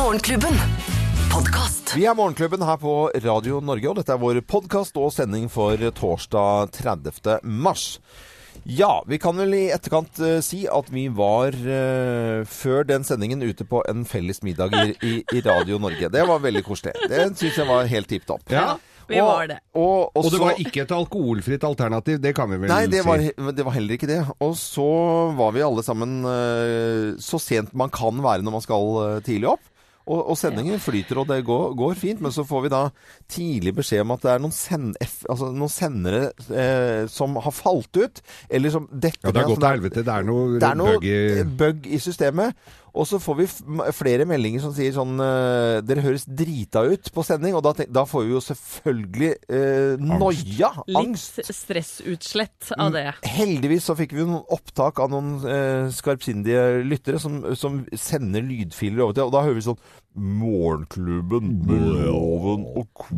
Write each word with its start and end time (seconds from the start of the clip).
Morgenklubben. 0.00 0.54
Podcast. 1.32 1.90
Vi 1.96 2.06
er 2.08 2.14
Morgenklubben 2.16 2.62
her 2.64 2.78
på 2.80 2.92
Radio 3.20 3.58
Norge, 3.60 3.90
og 3.90 3.98
dette 3.98 4.14
er 4.14 4.20
vår 4.22 4.38
podkast 4.48 4.96
og 4.96 5.10
sending 5.12 5.44
for 5.52 5.76
torsdag 5.98 6.70
30. 6.78 7.34
mars. 7.44 7.98
Ja, 8.64 9.02
vi 9.08 9.18
kan 9.20 9.36
vel 9.36 9.52
i 9.58 9.66
etterkant 9.74 10.16
eh, 10.24 10.38
si 10.44 10.62
at 10.72 10.88
vi 10.94 11.04
var 11.12 11.52
eh, 11.52 12.40
før 12.48 12.88
den 12.88 13.04
sendingen 13.04 13.44
ute 13.44 13.66
på 13.68 13.82
en 13.92 14.06
felles 14.08 14.40
middag 14.46 14.72
i, 14.80 14.86
i, 15.04 15.12
i 15.36 15.42
Radio 15.44 15.76
Norge. 15.82 16.08
Det 16.16 16.24
var 16.32 16.40
veldig 16.48 16.64
koselig. 16.64 16.96
Det 17.12 17.26
syns 17.36 17.60
jeg 17.60 17.68
var 17.68 17.88
helt 17.92 18.08
tipp 18.08 18.24
topp. 18.28 18.46
Ja. 18.56 18.78
Vi 19.10 19.18
var 19.20 19.48
det. 19.52 19.58
Og, 19.74 20.14
og, 20.14 20.16
Og 20.22 20.30
det 20.30 20.36
så- 20.38 20.44
var 20.46 20.60
ikke 20.64 20.84
et 20.86 20.92
alkoholfritt 20.96 21.64
alternativ, 21.66 22.20
det 22.24 22.32
kan 22.38 22.48
vi 22.48 22.60
vel 22.62 22.70
Nei, 22.72 22.84
det 22.88 23.04
var, 23.04 23.20
si. 23.20 23.32
det 23.58 23.64
var 23.68 23.74
heller 23.76 23.96
ikke 23.98 24.08
det. 24.08 24.20
Og 24.40 24.54
så 24.56 24.86
var 25.36 25.52
vi 25.56 25.66
alle 25.66 25.84
sammen 25.84 26.20
eh, 26.30 27.18
så 27.20 27.40
sent 27.42 27.74
man 27.76 27.92
kan 27.92 28.22
være 28.24 28.46
når 28.46 28.56
man 28.56 28.64
skal 28.64 28.96
eh, 29.04 29.18
tidlig 29.26 29.50
opp. 29.58 29.66
Og, 30.10 30.20
og 30.32 30.38
sendingen 30.38 30.80
flyter, 30.82 31.20
og 31.22 31.28
det 31.30 31.40
går, 31.46 31.74
går 31.78 31.94
fint. 31.98 32.22
Men 32.24 32.34
så 32.34 32.42
får 32.46 32.64
vi 32.66 32.72
da 32.72 32.82
tidlig 33.30 33.74
beskjed 33.78 34.02
om 34.02 34.14
at 34.16 34.24
det 34.26 34.32
er 34.32 34.42
noen, 34.42 34.54
send, 34.56 34.96
F, 35.04 35.20
altså 35.30 35.52
noen 35.54 35.70
sendere 35.72 36.22
eh, 36.50 37.04
som 37.10 37.38
har 37.38 37.54
falt 37.54 38.00
ut. 38.00 38.22
Eller 38.50 38.74
som 38.74 38.88
dette, 38.90 39.22
Ja, 39.22 39.30
det 39.30 39.44
har 39.44 39.50
gått 39.52 39.62
til 39.62 39.70
helvete. 39.70 40.04
Det 40.06 40.16
er 40.16 40.26
noe, 40.26 40.58
det 40.58 40.70
er 40.70 40.80
noe 40.80 40.98
bug 40.98 41.08
i 41.10 41.20
bug 41.62 41.86
i 41.86 42.02
systemet. 42.02 42.58
Og 42.94 43.06
så 43.08 43.20
får 43.22 43.38
vi 43.38 43.46
flere 43.96 44.26
meldinger 44.28 44.62
som 44.64 44.74
sier 44.74 44.92
sånn 44.94 45.20
uh, 45.20 45.78
Dere 45.86 46.04
høres 46.04 46.26
drita 46.26 46.82
ut 46.88 47.10
på 47.14 47.24
sending. 47.26 47.56
Og 47.58 47.64
da, 47.64 47.74
da 47.86 48.04
får 48.08 48.26
vi 48.26 48.34
jo 48.34 48.42
selvfølgelig 48.44 49.30
uh, 49.52 50.02
noia. 50.02 50.72
Angst. 51.00 51.40
Litt 51.40 51.54
stressutslett 51.54 52.72
av 52.76 52.94
det. 52.96 53.06
Heldigvis 53.28 53.88
så 53.90 53.96
fikk 53.98 54.14
vi 54.16 54.24
noen 54.24 54.44
opptak 54.52 55.02
av 55.02 55.12
noen 55.12 55.36
uh, 55.44 55.90
skarpsindige 55.94 56.82
lyttere 56.86 57.20
som, 57.22 57.42
som 57.58 57.82
sender 57.94 58.44
lydfiler 58.46 59.04
over 59.04 59.16
til, 59.16 59.28
og 59.28 59.34
da 59.34 59.44
hører 59.46 59.60
vi 59.60 59.68
sånn 59.70 59.82
Morgenklubben 60.14 61.52
med 61.66 61.82
Loven 62.04 62.64
og 62.66 62.88
Co. 62.98 63.14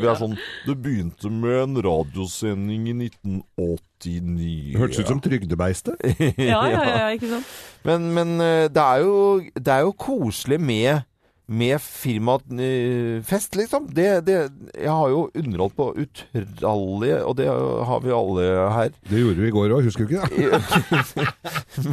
Vi 0.00 0.08
er 0.08 0.16
sånn 0.16 0.38
Det 0.64 0.76
begynte 0.80 1.28
med 1.28 1.58
en 1.66 1.80
radiosending 1.84 2.86
i 2.88 2.94
1989. 3.10 4.78
Hørtes 4.80 5.02
ut 5.02 5.12
som 5.12 5.20
trygdebeistet. 5.20 6.00
Ja, 6.40 6.62
ja, 6.64 6.80
ja, 6.88 7.10
ikke 7.12 7.28
sant? 7.34 7.52
Men, 7.84 8.08
men 8.16 8.34
eh, 8.40 8.66
det, 8.72 8.80
er 8.80 9.04
jo, 9.04 9.20
det 9.54 9.74
er 9.74 9.84
jo 9.84 9.92
koselig 10.00 10.60
med, 10.64 11.04
med 11.50 11.80
firmafest, 11.82 13.56
liksom. 13.58 13.88
Det, 13.94 14.20
det, 14.26 14.36
jeg 14.78 14.90
har 14.94 15.08
jo 15.10 15.24
underholdt 15.34 15.74
på 15.74 15.88
utallige, 15.98 17.16
og 17.26 17.34
det 17.40 17.48
har 17.50 18.04
vi 18.04 18.12
alle 18.14 18.44
her. 18.76 18.92
Det 19.10 19.18
gjorde 19.22 19.42
vi 19.42 19.48
i 19.50 19.54
går 19.54 19.74
òg, 19.74 19.88
husker 19.88 20.06
du 20.06 20.14
ikke 20.14 20.28
det? 20.30 21.26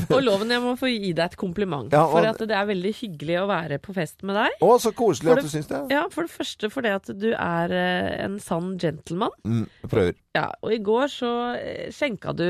Og 0.13 0.21
Loven, 0.23 0.51
jeg 0.53 0.61
må 0.63 0.75
få 0.79 0.89
gi 0.91 1.11
deg 1.17 1.23
et 1.31 1.37
kompliment. 1.39 1.89
Ja, 1.93 2.03
og- 2.05 2.13
For 2.17 2.29
at 2.29 2.41
det 2.49 2.53
er 2.57 2.69
veldig 2.69 2.93
hyggelig 2.99 3.39
å 3.41 3.47
være 3.49 3.79
på 3.81 3.95
fest 3.97 4.21
med 4.27 4.37
deg. 4.37 4.61
Å, 4.61 4.69
så 4.81 4.93
koselig 4.97 5.31
For 5.33 5.41
at 5.41 5.47
du 5.49 5.53
syns 5.55 5.69
det. 5.71 5.81
Ja, 5.93 6.03
For 6.13 6.27
det 6.27 6.33
første 6.37 6.69
fordi 6.73 6.93
at 6.93 7.11
du 7.17 7.29
er 7.33 7.73
eh, 7.73 8.13
en 8.27 8.37
sann 8.43 8.75
gentleman. 8.81 9.33
Mm, 9.47 9.65
prøver. 9.89 10.13
Ja, 10.37 10.45
Og 10.61 10.73
i 10.75 10.79
går 10.85 11.09
så 11.09 11.31
eh, 11.57 11.87
skjenka 11.95 12.33
du 12.37 12.45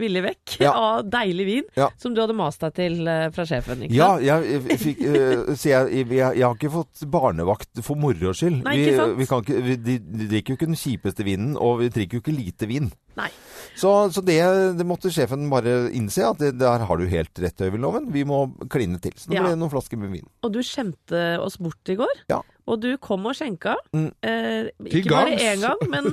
villig 0.00 0.22
vekk 0.24 0.56
Ja. 0.64 0.72
av 0.86 1.04
deilig 1.12 1.46
vin 1.50 1.68
Ja. 1.76 1.90
som 2.00 2.14
du 2.16 2.22
hadde 2.24 2.36
mast 2.38 2.64
deg 2.64 2.74
til 2.78 3.06
eh, 3.10 3.28
fra 3.34 3.44
sjefen. 3.48 3.84
ikke 3.86 3.94
Ja, 3.98 4.14
sant? 4.16 4.24
jeg, 4.26 4.62
jeg, 4.72 4.80
fikk, 4.86 5.04
uh, 5.12 5.54
så 5.54 5.72
jeg, 5.74 5.92
jeg, 6.08 6.10
jeg 6.40 6.46
har 6.46 6.56
ikke 6.56 6.72
fått 6.78 7.04
barnevakt 7.12 7.82
for 7.84 8.00
moro 8.00 8.32
skyld. 8.36 8.62
Nei, 8.64 8.76
vi, 8.78 8.88
ikke 8.90 8.98
sant? 9.02 9.16
vi 9.20 9.28
kan 9.30 9.44
ikke, 9.46 9.62
vi, 9.68 9.76
de, 9.90 9.98
de 10.02 10.28
drikker 10.32 10.54
jo 10.54 10.60
ikke 10.60 10.70
den 10.72 10.80
kjipeste 10.82 11.26
vinen, 11.28 11.54
og 11.60 11.80
vi 11.82 11.90
drikker 11.92 12.18
jo 12.18 12.24
ikke 12.24 12.34
lite 12.36 12.68
vin. 12.70 12.90
Nei. 13.18 13.28
Så, 13.76 13.90
så 14.12 14.22
det, 14.24 14.38
det 14.78 14.84
måtte 14.88 15.10
sjefen 15.12 15.44
bare 15.52 15.90
innse, 15.96 16.24
at 16.28 16.40
det, 16.40 16.54
der 16.60 16.84
har 16.88 17.00
du 17.00 17.04
helt 17.10 17.40
rett, 17.44 17.60
Øyvind. 17.64 18.08
Vi 18.12 18.22
må 18.28 18.42
kline 18.72 18.98
til. 19.04 19.12
Så 19.20 19.28
nå 19.30 19.36
Ja. 19.36 19.42
ble 19.46 19.56
noen 19.60 19.72
flasker 19.72 20.00
med 20.00 20.12
vin. 20.14 20.26
Og 20.44 20.52
du 20.54 20.60
skjemte 20.64 21.20
oss 21.44 21.58
bort 21.60 21.92
i 21.92 21.96
går. 22.00 22.22
Ja. 22.32 22.40
Og 22.68 22.80
du 22.84 22.90
kom 23.02 23.24
og 23.28 23.34
skjenka. 23.36 23.74
Mm. 23.96 24.08
Eh, 24.22 24.70
ikke 24.88 25.12
bare 25.12 25.36
én 25.40 25.60
gang, 25.64 25.80
men 25.92 26.08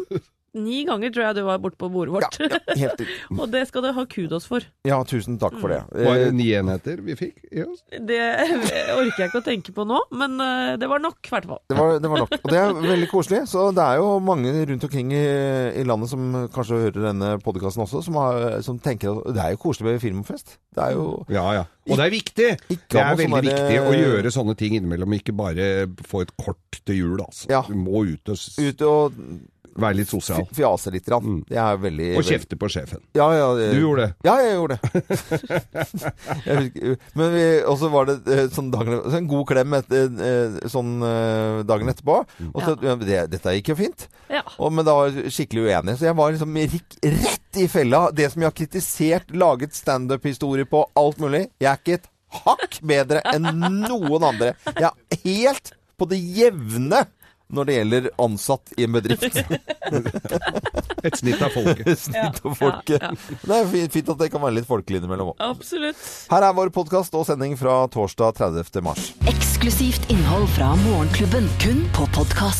ni 0.57 0.83
ganger 0.87 1.11
tror 1.13 1.25
jeg 1.27 1.37
du 1.39 1.43
var 1.47 1.59
borte 1.61 1.77
på 1.79 1.89
bordet 1.93 2.13
vårt. 2.15 2.37
ja, 2.41 2.59
helt 2.79 3.03
og 3.39 3.45
det 3.53 3.65
skal 3.69 3.85
du 3.85 3.91
ha 3.95 4.05
kudos 4.09 4.47
for. 4.49 4.65
Ja, 4.87 4.97
tusen 5.07 5.37
takk 5.41 5.57
for 5.61 5.73
det. 5.73 5.81
Var 5.93 6.21
det 6.23 6.27
Eh, 6.29 6.33
ni 6.35 6.49
enheter 6.57 6.99
vi 7.05 7.15
fikk 7.17 7.43
i 7.51 7.63
oss? 7.63 7.83
Det 7.89 8.19
orker 8.99 9.23
jeg 9.23 9.29
ikke 9.29 9.41
å 9.41 9.45
tenke 9.45 9.73
på 9.75 9.85
nå, 9.87 9.99
men 10.15 10.35
eh, 10.43 10.73
det 10.81 10.89
var 10.89 11.01
nok, 11.03 11.19
i 11.21 11.33
hvert 11.33 11.47
fall. 11.49 11.61
Det 11.69 11.77
var, 11.77 11.95
det 12.01 12.11
var 12.11 12.23
nok. 12.25 12.35
Og 12.39 12.51
det 12.53 12.59
er 12.59 12.73
veldig 12.83 13.09
koselig. 13.11 13.41
Så 13.51 13.69
det 13.75 13.85
er 13.85 14.01
jo 14.01 14.15
mange 14.23 14.53
rundt 14.71 14.87
omkring 14.89 15.13
i, 15.15 15.23
i 15.81 15.85
landet 15.87 16.11
som 16.11 16.25
kanskje 16.53 16.81
hører 16.85 17.01
denne 17.09 17.33
podkasten 17.45 17.85
også, 17.85 18.03
som, 18.05 18.17
har, 18.21 18.59
som 18.65 18.79
tenker 18.83 19.13
at 19.13 19.35
det 19.37 19.43
er 19.45 19.53
jo 19.55 19.61
koselig 19.63 19.93
med 19.93 20.01
filmfest. 20.03 20.57
Det 20.75 20.85
er 20.89 20.97
jo 20.97 21.05
Ja, 21.31 21.45
ja. 21.59 21.65
Og 21.89 21.97
det 21.97 22.05
er 22.05 22.13
viktig! 22.13 22.49
Ikke 22.69 22.91
Det 22.93 22.99
er 23.01 23.15
veldig 23.17 23.29
sånn 23.33 23.47
viktig 23.47 23.77
å 23.81 23.93
gjøre 23.97 24.31
sånne 24.33 24.53
ting 24.59 24.75
innimellom, 24.77 25.15
ikke 25.17 25.33
bare 25.37 25.69
få 26.05 26.21
et 26.25 26.33
kort 26.37 26.81
til 26.85 26.99
jul, 26.99 27.23
altså. 27.23 27.49
Ja. 27.49 27.63
Du 27.65 27.73
må 27.79 28.03
ut 28.11 28.29
og 28.29 28.37
Ut 28.59 28.83
og 28.85 29.17
være 29.79 29.97
litt 29.99 30.09
sosial. 30.11 30.45
fjase 30.55 30.91
litt. 30.93 31.05
Grann. 31.09 31.23
Mm. 31.25 31.39
Det 31.49 31.57
er 31.61 31.77
veldig 31.83 32.07
Og 32.19 32.25
kjefte 32.27 32.57
på 32.59 32.69
sjefen. 32.71 33.01
Ja, 33.17 33.27
ja, 33.35 33.47
jeg, 33.59 33.75
Du 33.77 33.81
gjorde 33.85 34.07
det. 34.07 34.11
Ja, 34.27 34.35
jeg 34.43 34.55
gjorde 34.57 34.77
det. 34.79 34.91
jeg 36.45 36.57
husker, 36.59 36.95
men 37.19 37.31
vi, 37.33 37.45
og 37.69 37.77
så 37.81 37.89
var 37.93 38.09
det 38.09 38.17
eh, 38.35 38.43
sånn 38.53 38.69
dagen, 38.73 38.99
en 39.19 39.29
god 39.31 39.45
klem 39.49 39.77
etter, 39.79 40.09
eh, 40.29 40.59
sånn 40.71 40.91
eh, 41.05 41.61
dagen 41.69 41.91
etterpå. 41.93 42.19
Og 42.51 42.61
så, 42.65 42.75
ja. 42.85 42.95
det, 43.01 43.19
dette 43.35 43.55
gikk 43.57 43.73
jo 43.73 43.77
fint. 43.83 44.07
Ja. 44.31 44.43
Og, 44.57 44.71
men 44.75 44.87
da 44.87 44.95
var 44.97 45.09
jeg 45.13 45.33
skikkelig 45.35 45.67
uenig. 45.69 45.97
Så 45.99 46.09
jeg 46.09 46.17
var 46.19 46.35
liksom 46.35 46.61
rik- 46.75 46.99
rett 47.05 47.59
i 47.63 47.67
fella. 47.71 48.05
Det 48.15 48.29
som 48.33 48.43
jeg 48.45 48.51
har 48.51 48.57
kritisert, 48.61 49.35
laget 49.35 49.75
standup-historier 49.77 50.69
på, 50.69 50.85
alt 50.99 51.21
mulig. 51.21 51.45
Jeg 51.61 51.71
er 51.73 51.81
ikke 51.81 51.99
et 52.01 52.09
hakk 52.43 52.79
bedre 52.85 53.23
enn 53.33 53.47
noen 53.89 54.25
andre. 54.33 54.53
Jeg 54.75 54.89
er 54.91 55.23
helt 55.25 55.73
på 55.99 56.07
det 56.07 56.19
jevne 56.21 57.01
når 57.53 57.65
det 57.69 57.75
gjelder 57.77 58.09
ansatt 58.21 58.73
i 58.77 58.85
en 58.85 58.93
bedrift. 58.93 59.39
Et 61.07 61.15
snitt 61.15 61.41
av 61.41 61.53
folket. 61.53 61.93
Snitt 61.97 62.41
av 62.43 62.57
folket. 62.59 62.99
ja, 63.01 63.11
ja. 63.13 63.37
Det 63.41 63.55
er 63.55 63.69
fint, 63.71 63.93
fint 63.93 64.11
at 64.13 64.19
det 64.19 64.29
kan 64.33 64.43
være 64.43 64.57
litt 64.59 64.67
folkelig 64.69 65.01
innimellom 65.01 65.31
òg. 65.33 65.37
Absolutt. 65.49 66.01
Her 66.31 66.49
er 66.49 66.57
vår 66.57 66.73
podkast 66.75 67.15
og 67.17 67.25
sending 67.29 67.55
fra 67.59 67.81
torsdag 67.93 68.37
30. 68.41 68.83
mars. 68.85 69.11
Eksklusivt 69.29 70.11
innhold 70.11 70.49
fra 70.57 70.73
Morgenklubben. 70.83 71.47
Kun 71.63 71.85
på 71.95 72.09
podkast. 72.17 72.58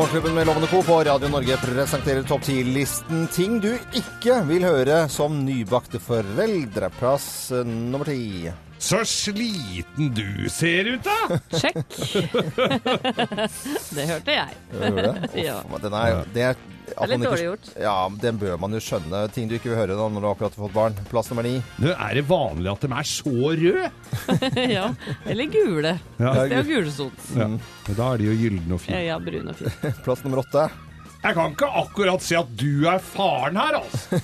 Morgenklubben 0.00 0.34
med 0.34 0.46
Lovende 0.46 0.68
Co. 0.68 0.82
på 0.82 1.04
Radio 1.04 1.28
Norge 1.28 1.56
presenterer 1.56 2.22
topp 2.22 2.42
10-listen 2.42 3.26
ting 3.28 3.58
du 3.60 3.74
ikke 3.92 4.38
vil 4.48 4.64
høre 4.64 5.02
som 5.12 5.34
nybakte 5.44 6.00
foreldre. 6.00 6.88
Plass 6.96 7.26
eh, 7.52 7.68
nummer 7.68 8.08
ti. 8.08 8.48
Så 8.80 9.02
sliten 9.04 10.08
du 10.16 10.48
ser 10.48 10.88
ut, 10.88 11.04
da! 11.04 11.36
Sjekk. 11.52 11.84
det 13.96 14.06
hørte 14.08 14.36
jeg. 14.38 14.56
Hører 14.72 15.04
det? 15.04 15.12
det? 15.34 15.44
Ja. 15.44 15.58
Den 15.82 15.96
er, 15.98 16.22
det 16.32 16.46
er, 16.48 16.56
litt 17.10 17.26
dårlig 17.26 17.44
gjort. 17.44 17.68
Ja, 17.76 18.08
den 18.24 18.40
bør 18.40 18.56
man 18.62 18.72
jo 18.72 18.80
skjønne. 18.80 19.20
Ting 19.36 19.52
du 19.52 19.58
ikke 19.58 19.74
vil 19.74 19.78
høre 19.82 20.00
da 20.00 20.08
når 20.08 20.24
du 20.24 20.30
akkurat 20.32 20.56
har 20.56 20.64
fått 20.64 20.76
barn. 20.78 20.96
Plass 21.12 21.28
nummer 21.28 21.44
ni. 21.44 21.58
Nå 21.76 21.92
er 21.92 22.16
det 22.16 22.24
vanlig 22.32 22.72
at 22.72 22.80
de 22.86 22.88
er 23.02 23.12
så 23.12 23.36
røde? 23.36 23.92
ja. 24.78 24.88
Eller 25.28 25.52
gule. 25.52 25.98
Ja. 26.16 26.32
Det 26.40 26.48
er 26.48 26.64
jo 26.64 26.80
gulsot. 26.80 27.32
Ja. 27.36 27.52
Da 27.90 28.14
er 28.14 28.22
de 28.22 28.32
jo 28.32 28.38
gylne 28.46 28.78
og 28.78 28.80
fine. 28.86 29.04
Ja, 29.10 29.20
brune 29.20 29.52
og 29.52 29.60
fine. 29.60 29.92
Plass 30.06 30.24
nummer 30.24 30.40
åtte. 30.46 30.70
Jeg 31.20 31.34
kan 31.36 31.52
ikke 31.52 31.66
akkurat 31.82 32.22
si 32.24 32.34
at 32.38 32.48
du 32.56 32.86
er 32.88 32.96
faren 33.04 33.58
her, 33.60 33.74
altså! 33.82 34.20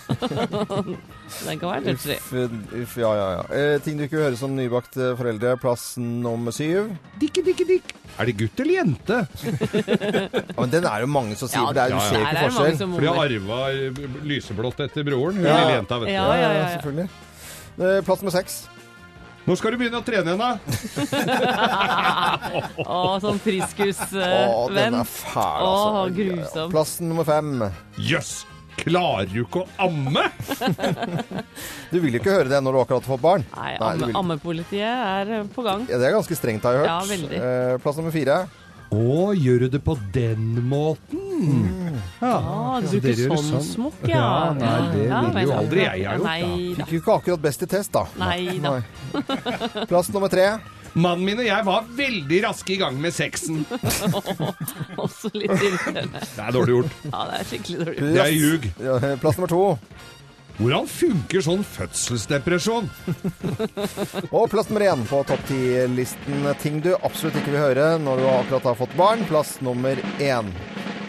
Den 1.46 1.58
kan 1.58 1.68
være 1.68 1.92
touchy. 1.92 2.14
Uff, 2.16 2.30
uff, 2.80 2.92
ja, 3.02 3.10
ja, 3.18 3.26
ja. 3.34 3.42
Eh, 3.50 3.80
ting 3.84 3.98
du 3.98 4.04
ikke 4.06 4.16
vil 4.16 4.24
høre 4.28 4.38
som 4.38 4.54
nybakte 4.56 5.10
foreldre. 5.18 5.56
Plass 5.60 5.96
nummer 6.00 6.54
syv. 6.54 6.92
Dikke, 7.20 7.42
dikke, 7.48 7.66
dikk. 7.68 7.90
Er 8.16 8.30
det 8.30 8.36
gutt 8.40 8.62
eller 8.62 8.78
jente? 8.78 9.18
Ja, 9.42 10.54
men 10.62 10.72
den 10.72 10.86
er 10.88 11.02
jo 11.04 11.08
mange 11.10 11.36
som 11.36 11.50
sier, 11.50 11.60
Ja, 11.60 11.66
for 11.66 11.76
det 11.76 11.82
er, 11.82 11.92
du 11.92 11.98
ja, 11.98 12.00
ja. 12.00 12.08
ser 12.08 12.22
ikke 12.22 12.44
forskjell. 12.46 12.78
For 12.94 13.04
de 13.04 13.10
har 13.10 13.20
arva 13.26 13.60
lyseblått 14.30 14.80
etter 14.86 15.04
broren. 15.10 15.42
Hun 15.42 15.50
Ja. 15.50 15.58
lille 15.60 15.76
jenta, 15.80 15.98
vet 16.00 16.08
du. 16.08 16.14
Ja, 16.14 16.24
ja, 16.30 16.40
ja, 16.40 16.54
ja. 16.62 16.68
selvfølgelig. 16.78 17.08
Eh, 17.76 17.98
Plass 18.06 18.22
nummer 18.24 18.36
seks. 18.38 18.56
Nå 19.46 19.54
skal 19.54 19.70
du 19.74 19.78
begynne 19.78 20.00
å 20.00 20.04
trene 20.06 20.32
igjen, 20.32 20.42
da! 20.42 20.50
Å, 22.82 23.20
sånn 23.22 23.38
Å, 24.18 24.66
den 24.74 24.94
er 24.98 25.06
fæl, 25.06 25.62
Å, 25.62 25.70
Åh, 25.70 26.10
grusom. 26.16 26.72
Plassen 26.74 27.06
nummer 27.12 27.22
fem. 27.28 27.62
Jøss! 28.02 28.42
Klarer 28.76 29.24
du 29.30 29.38
ikke 29.40 29.62
å 29.62 29.66
amme? 29.86 30.24
Du 31.92 31.96
vil 32.02 32.12
jo 32.12 32.18
ikke 32.20 32.34
høre 32.34 32.50
det 32.50 32.58
når 32.60 32.72
du 32.76 32.80
akkurat 32.82 33.06
har 33.06 33.12
fått 33.14 33.22
barn. 33.24 33.42
Nei, 33.54 33.70
amme, 33.78 34.04
vil- 34.10 34.18
ammepolitiet 34.20 34.84
er 34.84 35.46
på 35.54 35.62
gang. 35.64 35.86
Ja, 35.88 35.96
det 36.02 36.06
er 36.10 36.16
ganske 36.18 36.36
strengt, 36.36 36.66
har 36.66 36.72
jeg 36.76 36.82
hørt. 36.82 36.90
Ja, 36.90 36.98
veldig. 37.08 37.38
Eh, 37.40 37.74
plass 37.80 37.96
nummer 38.02 38.12
fire. 38.12 38.36
Å, 38.94 39.32
gjør 39.34 39.64
du 39.64 39.68
det 39.74 39.80
på 39.84 39.96
den 40.14 40.60
måten? 40.70 41.72
Ja, 42.20 42.34
Ah, 42.38 42.80
du 42.80 42.86
så 42.88 43.00
bruker 43.02 43.32
sånn, 43.32 43.44
sånn 43.50 43.64
smokk, 43.66 43.98
ja. 44.08 44.20
Ja, 44.20 44.52
nei, 44.56 44.76
det 44.94 45.04
Ja, 45.08 45.20
ville 45.26 45.42
jo 45.46 45.52
aldri 45.56 45.82
jeg 45.82 46.06
ha 46.06 46.14
gjort, 46.16 46.24
da. 46.24 46.36
Da. 46.78 46.86
Fikk 46.86 46.94
jo 46.94 47.00
ikke 47.02 47.16
akkurat 47.20 47.42
best 47.48 47.62
i 47.66 47.68
test, 47.72 47.92
da. 47.96 48.04
Nei 48.20 48.58
da. 48.62 48.74
Plass 49.90 50.10
nummer 50.14 50.30
tre. 50.32 50.46
Mannen 50.96 51.26
min 51.28 51.40
og 51.42 51.44
jeg 51.44 51.64
var 51.66 51.84
veldig 51.98 52.38
raske 52.46 52.72
i 52.72 52.78
gang 52.80 52.96
med 53.02 53.12
sexen. 53.12 53.64
Også 55.04 55.28
litt 55.34 55.52
irriterende. 55.52 56.22
Det 56.24 56.44
er 56.46 56.54
dårlig 56.56 56.76
gjort. 56.78 56.94
Ja, 57.10 57.24
det 57.28 57.40
er 57.42 57.48
skikkelig 57.50 57.78
dårlig. 57.82 58.12
Det 58.14 58.22
er 58.22 58.32
ljug. 58.32 58.68
Plass 59.20 59.36
nummer 59.40 59.52
to. 59.52 59.62
Hvordan 60.56 60.86
funker 60.88 61.44
sånn 61.44 61.64
fødselsdepresjon? 61.68 62.86
Og 64.36 64.46
plass 64.52 64.70
nummer 64.70 64.86
én 64.86 65.02
på 65.08 65.20
topp 65.28 65.42
ti-listen 65.50 66.48
ting 66.62 66.80
du 66.84 66.94
absolutt 66.96 67.36
ikke 67.42 67.52
vil 67.52 67.60
høre 67.60 67.90
når 68.00 68.22
du 68.22 68.28
akkurat 68.30 68.70
har 68.70 68.78
fått 68.80 68.96
barn. 68.96 69.26
Plass 69.28 69.58
nummer 69.64 70.00
én. 70.16 70.48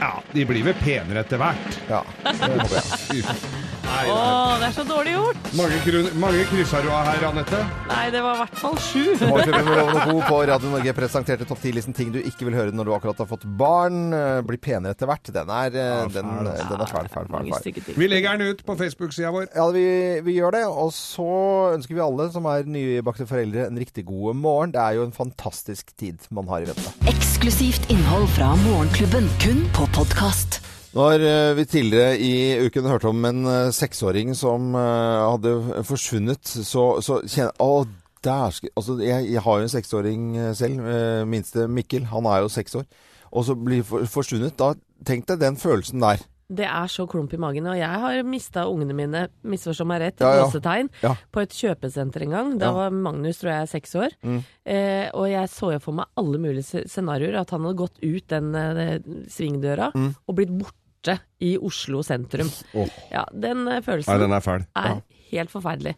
Ja, 0.01 0.17
de 0.33 0.43
blir 0.45 0.67
vel 0.67 0.75
penere 0.83 1.23
etter 1.23 1.39
hvert. 1.41 1.79
Ja, 1.87 2.03
det 2.27 2.51
håper 2.57 2.75
jeg. 2.75 3.66
Nei, 3.97 4.09
Åh, 4.13 4.51
det 4.61 4.67
er 4.67 4.73
så 4.75 4.83
dårlig 4.85 5.13
gjort! 5.15 5.47
Mange, 5.57 5.77
krun- 5.81 6.09
mange 6.21 6.43
krysser 6.51 6.83
du 6.85 6.89
av 6.93 7.07
her, 7.09 7.23
Anette? 7.31 7.59
Nei, 7.89 8.03
det 8.13 8.19
var 8.21 8.35
i 8.35 8.41
hvert 8.43 8.59
fall 8.61 8.75
sju. 8.77 9.05
Morgenklubben 9.25 9.65
med 9.65 9.79
Loven 9.79 9.97
og 9.97 10.03
Co. 10.11 10.19
på 10.27 10.37
Radio 10.51 10.69
Norge 10.73 10.93
presenterte 10.99 11.47
topp 11.49 11.63
10-listen 11.63 11.95
ting 11.97 12.11
du 12.13 12.19
ikke 12.21 12.45
vil 12.45 12.57
høre 12.59 12.75
når 12.77 12.85
du 12.85 12.93
akkurat 12.93 13.23
har 13.23 13.29
fått 13.31 13.47
barn. 13.57 13.97
Eh, 14.13 14.41
Blir 14.45 14.61
penere 14.61 14.93
etter 14.93 15.09
hvert. 15.09 15.31
Den 15.33 15.49
er, 15.49 15.73
eh, 15.81 16.03
den, 16.13 16.29
den 16.45 16.83
er 16.85 16.91
fæl, 16.91 17.09
fæl, 17.09 17.25
fæl. 17.25 17.31
Mange 17.33 17.55
fæl. 17.55 17.63
stygge 17.65 17.85
ting. 17.87 17.97
Vi 17.97 18.11
legger 18.11 18.37
den 18.37 18.53
ut 18.53 18.61
på 18.69 18.77
Facebook-sida 18.83 19.33
vår. 19.33 19.49
Ja, 19.57 19.65
vi, 19.73 19.87
vi 20.29 20.37
gjør 20.37 20.53
det. 20.59 20.63
Og 20.69 20.93
så 20.93 21.27
ønsker 21.73 21.97
vi 21.97 22.05
alle 22.05 22.29
som 22.37 22.45
er 22.53 22.69
nybakte 22.69 23.25
foreldre, 23.29 23.65
en 23.71 23.81
riktig 23.81 24.05
god 24.11 24.37
morgen. 24.37 24.75
Det 24.77 24.83
er 24.83 24.99
jo 25.01 25.07
en 25.09 25.15
fantastisk 25.17 25.89
tid 25.97 26.29
man 26.29 26.45
har 26.53 26.61
i 26.61 26.69
vente. 26.69 26.93
Eksklusivt 27.09 27.89
innhold 27.89 28.29
fra 28.37 28.53
Morgenklubben, 28.67 29.25
kun 29.41 29.65
på 29.73 29.89
podkast. 29.97 30.61
Når 30.95 31.23
eh, 31.25 31.55
vi 31.57 31.65
tidligere 31.67 32.19
i 32.19 32.33
uken 32.63 32.87
hørte 32.87 33.09
om 33.09 33.25
en 33.27 33.45
eh, 33.45 33.71
seksåring 33.75 34.31
som 34.37 34.75
eh, 34.75 35.25
hadde 35.27 35.83
forsvunnet, 35.87 36.47
så, 36.47 36.85
så 37.03 37.19
kjenner 37.27 37.51
Å, 37.63 37.83
dæsken. 38.23 38.71
Altså, 38.75 38.95
jeg, 39.03 39.27
jeg 39.33 39.43
har 39.43 39.59
jo 39.59 39.67
en 39.67 39.73
seksåring 39.75 40.23
selv. 40.57 40.87
minste 41.29 41.67
Mikkel. 41.69 42.07
Han 42.11 42.25
er 42.25 42.41
jo 42.41 42.49
seks 42.51 42.75
år. 42.79 42.87
Og 43.31 43.45
så 43.45 43.55
blir 43.55 43.83
for, 43.85 44.07
forsvunnet. 44.09 44.57
Da 44.57 44.73
Tenk 45.05 45.27
deg 45.29 45.37
den 45.43 45.59
følelsen 45.61 46.01
der. 46.01 46.23
Det 46.49 46.63
er 46.63 46.87
så 46.87 47.03
klump 47.11 47.33
i 47.33 47.37
magen. 47.37 47.65
Og 47.67 47.75
jeg 47.75 47.89
har 48.03 48.21
mista 48.23 48.61
ungene 48.71 48.95
mine, 48.95 49.25
misforstå 49.43 49.85
meg 49.85 49.99
rett, 50.01 50.21
Ja, 50.23 50.29
ja. 50.37 50.43
gåsetegn, 50.45 50.89
Ja. 51.03 51.15
på 51.31 51.41
et 51.41 51.49
kjøpesenter 51.49 52.21
en 52.23 52.29
gang. 52.31 52.57
Da 52.57 52.71
var 52.71 52.89
Magnus, 52.89 53.39
tror 53.41 53.51
jeg, 53.51 53.67
seks 53.81 53.95
år. 53.95 54.09
Mm. 54.23 54.43
Eh, 54.65 55.09
og 55.13 55.27
jeg 55.29 55.49
så 55.49 55.73
jo 55.73 55.79
for 55.79 55.91
meg 55.93 56.05
alle 56.15 56.37
mulige 56.39 56.63
sce- 56.63 56.87
scenarioer. 56.87 57.35
At 57.41 57.49
han 57.49 57.63
hadde 57.63 57.75
gått 57.75 57.99
ut 58.01 58.27
den 58.27 58.55
eh, 58.55 58.99
svingdøra 59.27 59.91
Mm. 59.93 60.15
og 60.27 60.35
blitt 60.35 60.57
borte 60.57 61.19
i 61.41 61.57
Oslo 61.57 62.01
sentrum. 62.01 62.47
Oh. 62.73 62.87
Ja, 63.11 63.25
den 63.33 63.65
følelsen 63.83 64.07
Nei, 64.07 64.17
den 64.17 64.31
er 64.31 64.41
er 64.75 65.01
helt 65.31 65.49
forferdelig. 65.51 65.95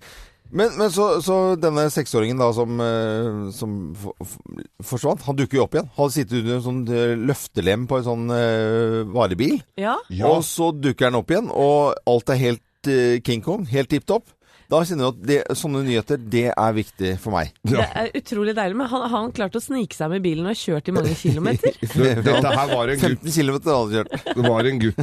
Men, 0.49 0.73
men 0.79 0.89
så, 0.91 1.07
så 1.21 1.35
denne 1.61 1.85
seksåringen 1.93 2.39
da 2.41 2.49
som, 2.55 2.79
eh, 2.81 3.49
som 3.53 3.75
for, 3.97 4.15
for, 4.25 4.63
forsvant, 4.93 5.25
han 5.27 5.37
dukker 5.37 5.59
jo 5.59 5.65
opp 5.67 5.77
igjen. 5.77 5.91
Han 5.99 6.13
sitter 6.13 6.41
under 6.41 6.55
en 6.57 6.65
sånn 6.65 6.81
eh, 6.89 7.13
løftelem 7.29 7.85
på 7.89 7.99
en 7.99 8.07
sånn 8.07 8.25
uh, 8.33 9.03
varebil. 9.13 9.59
Ja, 9.79 9.97
Ja. 10.09 10.31
Og 10.31 10.43
så 10.47 10.71
dukker 10.73 11.09
han 11.09 11.19
opp 11.19 11.31
igjen, 11.31 11.51
og 11.53 11.99
alt 12.09 12.33
er 12.33 12.41
helt 12.41 12.89
uh, 12.89 13.19
King 13.25 13.45
Kong. 13.45 13.67
Helt 13.69 13.91
tipp 13.93 14.07
topp. 14.09 14.29
Da 14.69 14.83
kjenner 14.85 15.07
du 15.07 15.09
at 15.09 15.21
det, 15.25 15.37
sånne 15.57 15.79
nyheter, 15.81 16.19
det 16.29 16.43
er 16.51 16.73
viktig 16.77 17.15
for 17.23 17.33
meg. 17.33 17.49
det 17.65 17.81
er 17.81 18.11
utrolig 18.19 18.53
deilig. 18.53 18.77
Men 18.77 18.89
han 18.91 19.01
har 19.01 19.13
han 19.15 19.31
klart 19.33 19.55
å 19.57 19.61
snike 19.63 19.97
seg 19.97 20.11
med 20.13 20.21
bilen 20.21 20.45
og 20.45 20.59
kjørt 20.59 20.91
i 20.91 20.93
mange 20.93 21.15
kilometer? 21.17 21.73
Dette 22.27 22.51
her 22.53 22.69
var 22.69 22.91
en 22.93 23.01
gutt 23.01 23.25
15 23.25 23.33
km 23.33 23.55
hadde 23.57 23.77
han 23.79 23.95
kjørt. 23.95 24.13
Det 24.37 24.45
var 24.45 24.69
en 24.69 24.81
gutt, 24.83 25.01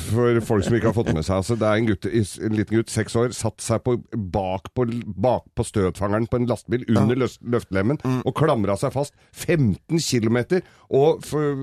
for 0.00 0.40
folk 0.50 0.66
som 0.66 0.78
ikke 0.80 0.90
har 0.90 0.96
fått 0.98 1.12
med 1.14 1.22
seg 1.28 1.36
altså 1.38 1.58
Det 1.60 1.68
er 1.70 1.78
en, 1.82 1.88
gutt, 1.92 2.08
en 2.10 2.58
liten 2.58 2.80
gutt, 2.80 2.90
seks 2.90 3.14
år, 3.22 3.30
satt 3.38 3.62
seg 3.62 3.84
på, 3.86 3.94
bak, 4.34 4.72
på, 4.74 4.88
bak 5.14 5.46
på 5.54 5.68
støtfangeren 5.70 6.26
på 6.30 6.42
en 6.42 6.50
lastebil 6.50 6.82
under 6.96 7.22
løs- 7.24 7.38
løftelemmen 7.54 8.02
og 8.24 8.34
klamra 8.34 8.74
seg 8.80 8.96
fast 8.98 9.14
15 9.30 10.02
km. 10.02 10.42
Og 10.90 11.22
for 11.22 11.54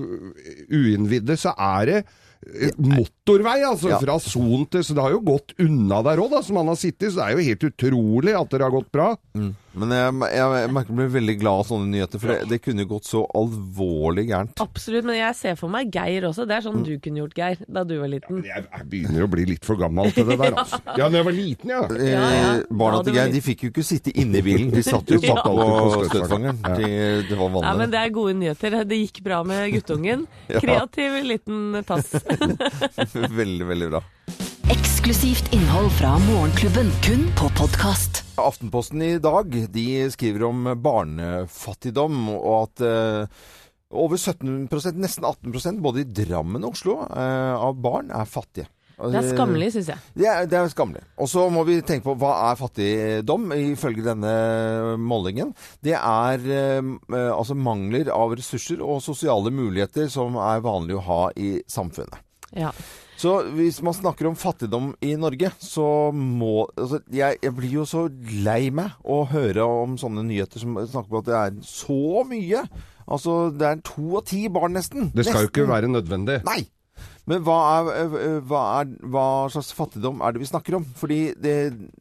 uinnvidde 0.72 1.36
så 1.40 1.52
er 1.60 1.88
det 1.92 2.00
motorvei, 2.78 3.62
altså, 3.64 3.88
Ja. 3.92 3.98
fra 4.02 4.18
Son 4.20 4.66
til 4.66 4.82
Så 4.82 4.94
det 4.94 5.02
har 5.02 5.10
jo 5.14 5.20
gått 5.20 5.54
unna 5.58 6.02
der 6.02 6.18
òg, 6.18 6.42
som 6.44 6.56
han 6.56 6.66
har 6.66 6.76
sittet. 6.76 7.12
Så 7.12 7.16
det 7.20 7.24
er 7.26 7.36
jo 7.36 7.48
helt 7.48 7.64
utrolig 7.70 8.34
at 8.40 8.50
det 8.50 8.60
har 8.60 8.70
gått 8.70 8.90
bra. 8.92 9.16
Men 9.74 9.88
jeg, 9.88 10.12
jeg, 10.36 10.48
jeg 10.60 10.70
merker 10.76 10.90
jeg 10.92 10.96
blir 10.98 11.12
veldig 11.14 11.34
glad 11.40 11.60
av 11.62 11.64
sånne 11.70 11.86
nyheter, 11.88 12.20
for 12.20 12.28
det, 12.28 12.48
det 12.50 12.58
kunne 12.60 12.84
gått 12.84 13.06
så 13.08 13.22
alvorlig 13.34 14.26
gærent. 14.28 14.60
Absolutt. 14.60 15.06
Men 15.08 15.16
jeg 15.16 15.34
ser 15.38 15.54
for 15.56 15.72
meg 15.72 15.88
Geir 15.94 16.26
også. 16.28 16.44
Det 16.46 16.56
er 16.58 16.64
sånn 16.66 16.82
du 16.84 16.90
kunne 17.00 17.22
gjort, 17.22 17.32
Geir, 17.38 17.62
da 17.72 17.84
du 17.88 17.94
var 18.02 18.10
liten. 18.12 18.42
Jeg, 18.44 18.66
jeg 18.68 18.88
begynner 18.92 19.24
å 19.24 19.30
bli 19.32 19.46
litt 19.48 19.64
for 19.64 19.80
gammel 19.80 20.12
til 20.12 20.26
det 20.28 20.36
der, 20.42 20.52
altså. 20.60 20.80
Ja, 20.98 21.08
da 21.08 21.16
jeg 21.16 21.24
var 21.24 21.32
liten, 21.38 21.72
ja. 21.72 21.80
Eh, 21.88 22.10
Ja, 22.12 22.26
ja. 22.36 22.50
Barna 22.68 23.00
til 23.06 23.16
Geir 23.16 23.32
de 23.32 23.40
fikk 23.40 23.64
jo 23.64 23.70
ikke 23.72 23.86
sitte 23.86 24.12
inne 24.12 24.42
i 24.42 24.44
bilen. 24.44 24.68
De 24.74 24.82
satt 24.84 25.08
jo 25.08 25.20
Ja. 25.22 25.38
på 25.40 26.04
støtfangeren. 26.10 26.60
Ja, 26.60 26.74
Det, 26.76 27.28
det 27.30 27.38
var 27.38 27.56
Ja, 27.62 27.72
men. 27.78 27.90
Det 27.92 28.00
er 28.02 28.10
gode 28.12 28.34
nyheter. 28.36 28.84
Det 28.84 28.98
gikk 29.00 29.22
bra 29.24 29.42
med 29.44 29.72
guttungen. 29.72 30.26
Kreativ 30.60 31.16
liten 31.24 31.80
tass. 31.88 32.12
veldig, 33.40 33.66
veldig 33.68 33.88
bra. 33.92 34.02
Eksklusivt 34.72 35.50
innhold 35.54 35.90
fra 35.98 36.14
Morgenklubben, 36.22 36.92
kun 37.04 37.26
på 37.38 37.48
podkast. 37.58 38.22
Aftenposten 38.40 39.02
i 39.04 39.16
dag 39.22 39.50
de 39.74 39.86
skriver 40.14 40.46
om 40.48 40.70
barnefattigdom, 40.84 42.20
og 42.38 42.54
at 42.60 42.84
eh, 42.86 43.42
over 43.92 44.16
17% 44.16 45.00
nesten 45.02 45.26
18% 45.28 45.82
både 45.84 46.04
i 46.04 46.08
Drammen 46.22 46.64
og 46.64 46.78
Oslo, 46.78 47.02
eh, 47.10 47.54
av 47.56 47.76
barn 47.82 48.12
er 48.14 48.30
fattige. 48.30 48.70
Det 49.10 49.18
er 49.18 49.28
skammelig, 49.32 49.70
syns 49.74 49.92
jeg. 49.92 50.02
Det 50.14 50.28
er, 50.30 50.48
det 50.50 50.58
er 50.58 50.72
skammelig. 50.72 51.04
Og 51.18 51.30
så 51.30 51.46
må 51.52 51.64
vi 51.68 51.80
tenke 51.86 52.06
på 52.06 52.16
hva 52.20 52.32
er 52.50 52.58
fattigdom, 52.60 53.50
ifølge 53.72 54.06
denne 54.06 54.34
målingen. 55.00 55.54
Det 55.82 55.96
er 55.98 56.50
eh, 56.56 56.92
altså 57.32 57.56
mangler 57.58 58.12
av 58.14 58.36
ressurser 58.38 58.82
og 58.84 59.02
sosiale 59.04 59.50
muligheter 59.54 60.10
som 60.12 60.38
er 60.40 60.62
vanlig 60.64 61.00
å 61.00 61.06
ha 61.08 61.22
i 61.34 61.56
samfunnet. 61.70 62.20
Ja. 62.52 62.70
Så 63.22 63.36
hvis 63.54 63.78
man 63.84 63.94
snakker 63.94 64.26
om 64.26 64.36
fattigdom 64.38 64.92
i 65.04 65.12
Norge, 65.20 65.52
så 65.62 65.86
må 66.12 66.66
altså, 66.74 66.98
jeg, 67.14 67.38
jeg 67.44 67.54
blir 67.54 67.76
jo 67.78 67.84
så 67.86 68.06
lei 68.42 68.72
meg 68.74 68.96
å 69.06 69.22
høre 69.30 69.66
om 69.84 69.94
sånne 70.00 70.24
nyheter 70.26 70.62
som 70.62 70.74
snakker 70.80 71.12
om 71.12 71.20
at 71.20 71.28
det 71.28 71.38
er 71.38 71.60
så 71.66 72.24
mye. 72.26 72.64
Altså, 73.06 73.36
det 73.54 73.68
er 73.68 73.82
to 73.86 74.18
av 74.18 74.26
ti 74.26 74.46
barn 74.52 74.74
nesten. 74.78 75.12
Det 75.14 75.26
skal 75.28 75.46
jo 75.46 75.52
ikke 75.52 75.68
være 75.70 75.90
nødvendig. 75.92 76.40
Nei! 76.48 76.64
Men 77.30 77.42
hva, 77.46 77.58
er, 77.78 78.14
øh, 78.18 78.38
hva, 78.50 78.62
er, 78.80 78.92
hva 79.12 79.26
slags 79.52 79.72
fattigdom 79.76 80.22
er 80.24 80.34
det 80.34 80.42
vi 80.42 80.50
snakker 80.50 80.80
om? 80.80 80.86
Fordi 80.98 81.20
det, 81.38 81.56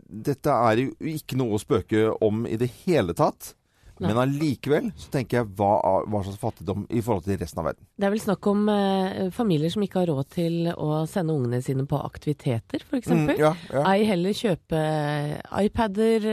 dette 0.09 0.53
er 0.69 0.85
jo 0.85 0.93
ikke 1.13 1.37
noe 1.39 1.57
å 1.57 1.61
spøke 1.61 2.09
om 2.25 2.45
i 2.49 2.57
det 2.61 2.71
hele 2.83 3.17
tatt. 3.17 3.55
Men 4.01 4.17
allikevel 4.17 4.87
så 4.97 5.11
tenker 5.13 5.37
jeg 5.37 5.49
hva, 5.59 5.75
hva 6.09 6.21
slags 6.25 6.39
fattigdom 6.41 6.87
i 6.89 7.03
forhold 7.05 7.27
til 7.27 7.37
resten 7.37 7.61
av 7.61 7.67
verden. 7.69 7.85
Det 7.93 8.07
er 8.07 8.13
vel 8.15 8.23
snakk 8.23 8.47
om 8.49 8.63
eh, 8.73 9.27
familier 9.35 9.69
som 9.69 9.85
ikke 9.85 10.01
har 10.01 10.09
råd 10.09 10.31
til 10.33 10.71
å 10.73 11.03
sende 11.09 11.35
ungene 11.37 11.61
sine 11.61 11.85
på 11.85 11.99
aktiviteter, 12.01 12.81
f.eks. 12.81 13.11
Mm, 13.11 13.35
ja, 13.37 13.51
ja. 13.69 13.83
Ei 13.91 14.07
heller 14.09 14.33
kjøpe 14.33 14.81
eh, 14.81 15.35
iPader, 15.67 16.25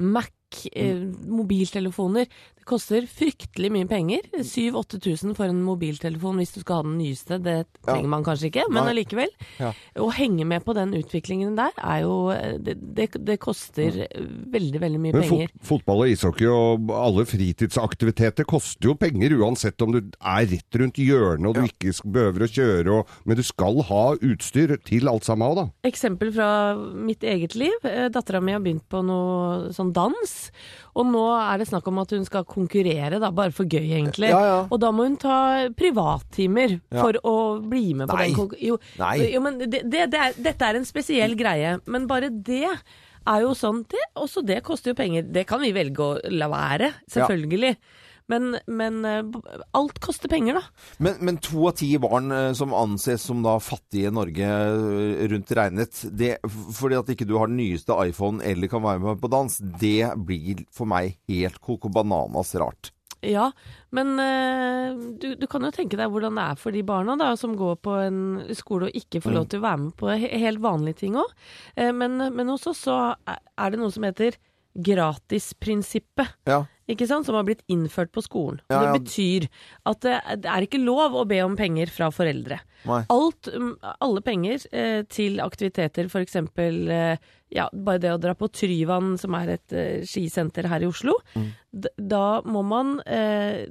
Mac, 0.00 0.32
Mac, 0.54 0.66
eh, 0.72 0.96
mobiltelefoner. 1.26 2.26
Koster 2.64 3.04
fryktelig 3.10 3.70
mye 3.74 3.86
penger. 3.90 4.24
7000-8000 4.40 5.34
for 5.36 5.50
en 5.50 5.60
mobiltelefon 5.64 6.38
hvis 6.40 6.54
du 6.56 6.60
skal 6.62 6.80
ha 6.80 6.86
den 6.86 6.96
nyeste. 6.98 7.38
Det 7.44 7.56
trenger 7.84 8.10
man 8.10 8.24
kanskje 8.26 8.48
ikke, 8.50 8.64
men 8.72 8.88
allikevel. 8.90 9.30
Ja. 9.60 9.72
Å 10.00 10.08
henge 10.16 10.46
med 10.48 10.64
på 10.64 10.74
den 10.76 10.94
utviklingen 10.96 11.56
der 11.58 11.74
er 11.78 12.02
jo 12.06 12.14
Det, 12.64 12.74
det, 12.96 13.08
det 13.26 13.36
koster 13.42 14.00
eh, 14.06 14.24
veldig, 14.54 14.80
veldig 14.80 15.00
mye 15.00 15.12
Men 15.14 15.26
penger. 15.28 15.52
fot 15.60 15.74
fotball 15.74 16.04
og 16.04 16.12
ishockey 16.14 16.46
og 16.48 16.90
alle 16.94 17.24
fritidsaktiviteter 17.28 18.46
koster 18.48 18.88
jo 18.88 18.94
penger, 18.98 19.34
uansett 19.40 19.82
om 19.84 19.92
du 19.94 19.98
er 20.00 20.46
rett 20.48 20.78
rundt 20.80 21.00
hjørnet 21.02 21.48
og 21.50 21.58
du 21.58 21.66
ikke 21.68 21.92
behøver 22.14 22.46
å 22.46 22.50
kjøre, 22.50 22.94
og, 23.00 23.12
men 23.26 23.38
du 23.38 23.42
skal 23.46 23.80
ha 23.90 24.02
utstyr 24.16 24.76
til 24.86 25.10
alt 25.10 25.26
sammen 25.26 25.48
òg, 25.50 25.58
da. 25.58 25.66
Eksempel 25.90 26.32
fra 26.34 26.48
mitt 26.78 27.24
eget 27.26 27.56
liv. 27.58 27.74
Eh, 27.84 28.08
Dattera 28.14 28.40
mi 28.44 28.54
har 28.56 28.62
begynt 28.64 28.86
på 28.90 29.02
noe 29.04 29.72
sånn 29.74 29.92
dans. 29.96 30.34
Og 30.94 31.08
nå 31.10 31.24
er 31.36 31.58
det 31.60 31.68
snakk 31.68 31.88
om 31.90 31.98
at 32.04 32.12
hun 32.14 32.24
skal 32.26 32.46
konkurrere, 32.54 33.18
da, 33.22 33.30
bare 33.34 33.52
for 33.54 33.66
gøy 33.68 33.90
egentlig. 33.98 34.30
Ja, 34.32 34.40
ja. 34.48 34.58
Og 34.70 34.80
da 34.82 34.90
må 34.94 35.04
hun 35.08 35.16
ta 35.20 35.36
privattimer 35.76 36.76
Ja. 36.90 37.00
for 37.02 37.18
å 37.26 37.34
bli 37.62 37.94
med 37.94 38.08
på 38.08 38.16
Nei. 38.18 38.28
den 38.30 38.36
konkurransen. 38.38 38.68
Jo, 38.68 38.78
Nei. 39.02 39.32
jo, 39.34 39.40
men 39.44 39.58
det, 39.58 39.82
det, 39.90 40.06
det 40.14 40.20
er, 40.28 40.38
dette 40.50 40.68
er 40.70 40.78
en 40.80 40.86
spesiell 40.88 41.34
greie. 41.38 41.76
Men 41.86 42.06
bare 42.10 42.30
det 42.30 42.64
er 42.70 43.40
jo 43.40 43.54
sånn 43.56 43.84
det, 43.88 44.02
Også 44.20 44.42
det 44.44 44.62
koster 44.66 44.92
jo 44.92 44.98
penger. 44.98 45.22
Det 45.32 45.46
kan 45.48 45.60
vi 45.62 45.72
velge 45.72 46.04
å 46.04 46.18
la 46.30 46.48
være, 46.52 46.92
selvfølgelig. 47.10 47.76
Men, 48.32 48.56
men 48.66 49.04
eh, 49.04 49.24
alt 49.76 49.98
koster 50.00 50.32
penger, 50.32 50.56
da. 50.56 50.62
Men, 51.04 51.18
men 51.20 51.38
to 51.44 51.66
av 51.68 51.76
ti 51.76 51.90
barn 52.00 52.32
eh, 52.32 52.52
som 52.56 52.72
anses 52.76 53.24
som 53.28 53.42
da 53.44 53.58
fattige 53.60 54.08
i 54.08 54.14
Norge 54.14 54.48
eh, 54.48 55.24
rundt 55.32 55.52
regnet, 55.56 56.00
det, 56.16 56.38
fordi 56.48 57.00
at 57.00 57.12
ikke 57.12 57.28
du 57.28 57.36
har 57.36 57.52
den 57.52 57.60
nyeste 57.60 57.96
iPhone 58.08 58.44
eller 58.44 58.72
kan 58.72 58.84
være 58.84 59.02
med 59.04 59.20
på 59.20 59.32
dans, 59.32 59.60
det 59.80 60.14
blir 60.24 60.64
for 60.72 60.88
meg 60.88 61.18
helt 61.28 61.60
koko 61.64 61.92
bananas 61.92 62.54
rart. 62.60 62.92
Ja, 63.24 63.46
men 63.96 64.18
du, 65.16 65.30
du 65.40 65.44
kan 65.48 65.64
jo 65.64 65.70
tenke 65.72 65.96
deg 65.96 66.10
hvordan 66.12 66.36
det 66.36 66.42
er 66.44 66.58
for 66.60 66.76
de 66.76 66.82
barna 66.84 67.14
da, 67.16 67.30
som 67.40 67.54
går 67.56 67.78
på 67.80 67.94
en 68.02 68.18
skole 68.52 68.90
og 68.90 68.98
ikke 69.00 69.22
får 69.24 69.32
lov 69.32 69.46
til 69.48 69.62
å 69.62 69.64
være 69.64 69.80
med 69.80 69.94
på 69.96 70.10
he 70.12 70.28
helt 70.42 70.60
vanlige 70.60 70.98
ting 71.06 71.16
òg. 71.16 71.32
men, 71.96 72.20
men 72.20 72.52
hos 72.52 72.66
oss 72.68 72.82
så 72.84 72.98
er 73.24 73.72
det 73.72 73.80
noe 73.80 73.94
som 73.96 74.04
heter 74.04 74.36
gratisprinsippet. 74.74 76.28
Ja. 76.48 76.64
Ikke 76.90 77.06
sant? 77.08 77.24
Som 77.24 77.38
har 77.38 77.46
blitt 77.46 77.62
innført 77.72 78.10
på 78.12 78.20
skolen. 78.20 78.58
Ja, 78.68 78.82
ja. 78.82 78.92
Det 78.92 79.04
betyr 79.06 79.46
at 79.88 80.02
det, 80.04 80.18
det 80.44 80.50
er 80.52 80.66
ikke 80.66 80.80
lov 80.82 81.14
å 81.16 81.22
be 81.28 81.38
om 81.40 81.54
penger 81.56 81.88
fra 81.92 82.10
foreldre. 82.12 82.58
Alt, 82.84 83.48
mm, 83.48 83.70
alle 84.04 84.20
penger 84.26 84.66
eh, 84.76 85.00
til 85.08 85.40
aktiviteter, 85.40 86.10
for 86.12 86.20
eksempel 86.20 86.82
eh, 86.92 87.16
ja, 87.56 87.70
bare 87.72 88.02
det 88.02 88.12
å 88.12 88.20
dra 88.20 88.34
på 88.36 88.50
Tryvann, 88.52 89.14
som 89.20 89.32
er 89.38 89.54
et 89.56 89.72
eh, 89.72 90.04
skisenter 90.04 90.68
her 90.68 90.84
i 90.84 90.90
Oslo, 90.90 91.16
Mm. 91.34 91.48
da 91.96 92.42
må 92.46 92.60
man 92.62 92.98
eh, 93.08 93.64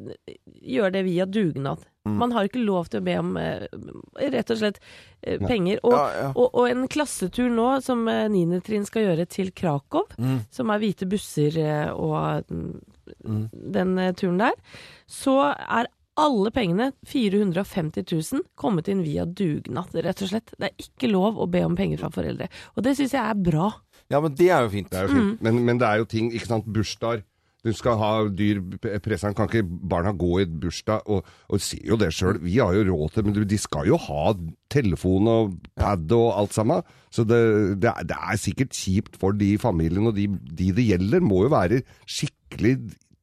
gjøre 0.59 0.91
det 0.97 1.03
via 1.05 1.25
dugnad. 1.29 1.85
Mm. 2.03 2.17
Man 2.19 2.33
har 2.35 2.49
ikke 2.49 2.59
lov 2.65 2.89
til 2.91 2.99
å 2.99 3.05
be 3.05 3.13
om 3.21 3.37
eh, 3.39 3.63
rett 4.33 4.51
og 4.51 4.57
slett 4.59 4.79
eh, 5.23 5.39
penger. 5.39 5.79
Og, 5.87 5.93
Ja, 5.95 6.07
ja. 6.19 6.29
Og, 6.35 6.49
og 6.51 6.67
en 6.69 6.87
klassetur 6.91 7.47
nå 7.53 7.67
som 7.85 8.03
eh, 8.11 8.27
skal 8.85 9.05
gjøre 9.07 9.25
til 9.31 9.51
Krakow, 9.55 10.03
Mm. 10.19 10.41
som 10.51 10.69
er 10.69 10.79
hvite 10.83 11.07
busser 11.07 11.57
eh, 11.63 11.91
og 11.93 12.43
mm, 12.51 12.81
Mm. 13.27 13.49
den 13.51 13.97
eh, 13.99 14.13
turen 14.15 14.37
der, 14.39 14.53
så 15.11 15.33
er 15.53 15.89
alle 16.15 16.51
pengene, 16.53 16.91
450 17.09 18.05
000, 18.33 18.43
kommet 18.55 18.87
inn 18.87 19.01
via 19.03 19.25
dugnad, 19.25 19.91
rett 20.05 20.21
og 20.23 20.29
slett. 20.29 20.53
Det 20.59 20.69
er 20.69 20.85
ikke 20.85 21.09
lov 21.11 21.39
å 21.41 21.47
be 21.49 21.63
om 21.65 21.75
penger 21.75 21.99
fra 22.03 22.11
foreldre. 22.13 22.47
Og 22.77 22.83
det 22.85 22.95
syns 22.97 23.15
jeg 23.15 23.23
er 23.23 23.33
bra. 23.43 23.71
ja, 24.09 24.19
men 24.21 24.35
det 24.37 24.49
er 24.49 24.61
jo 24.63 24.69
fint. 24.69 24.89
Det 24.91 24.99
er 24.99 25.07
jo 25.07 25.15
fint. 25.15 25.41
Men, 25.41 25.63
men 25.65 25.79
det 25.81 25.87
er 25.87 25.97
jo 26.03 26.05
ting, 26.05 26.31
ikke 26.31 26.47
sant, 26.51 26.65
bursdager. 26.69 27.23
Du 27.63 27.71
skal 27.71 27.95
ha 27.95 28.11
dyr 28.27 28.59
presang, 29.03 29.35
kan 29.35 29.47
ikke 29.47 29.63
barna 29.63 30.11
gå 30.11 30.41
i 30.41 30.47
bursdag? 30.47 31.05
Og, 31.07 31.23
og 31.47 31.61
ser 31.63 31.85
jo 31.87 31.97
det 31.99 32.09
sjøl, 32.15 32.41
vi 32.43 32.57
har 32.59 32.75
jo 32.75 32.83
råd 32.89 33.13
til 33.15 33.27
men 33.27 33.37
de 33.47 33.59
skal 33.61 33.87
jo 33.87 33.99
ha 34.03 34.33
telefon 34.73 35.29
og 35.31 35.53
pad 35.79 36.11
og 36.11 36.27
alt 36.41 36.57
sammen. 36.57 36.83
Så 37.13 37.23
det, 37.29 37.39
det, 37.79 37.93
er, 37.93 38.09
det 38.09 38.17
er 38.19 38.41
sikkert 38.41 38.75
kjipt 38.75 39.15
for 39.21 39.37
de 39.37 39.53
familiene, 39.61 40.11
og 40.11 40.19
de, 40.19 40.27
de 40.51 40.73
det 40.75 40.89
gjelder 40.89 41.23
må 41.23 41.45
jo 41.45 41.53
være 41.53 41.83
skikkelig 42.03 42.77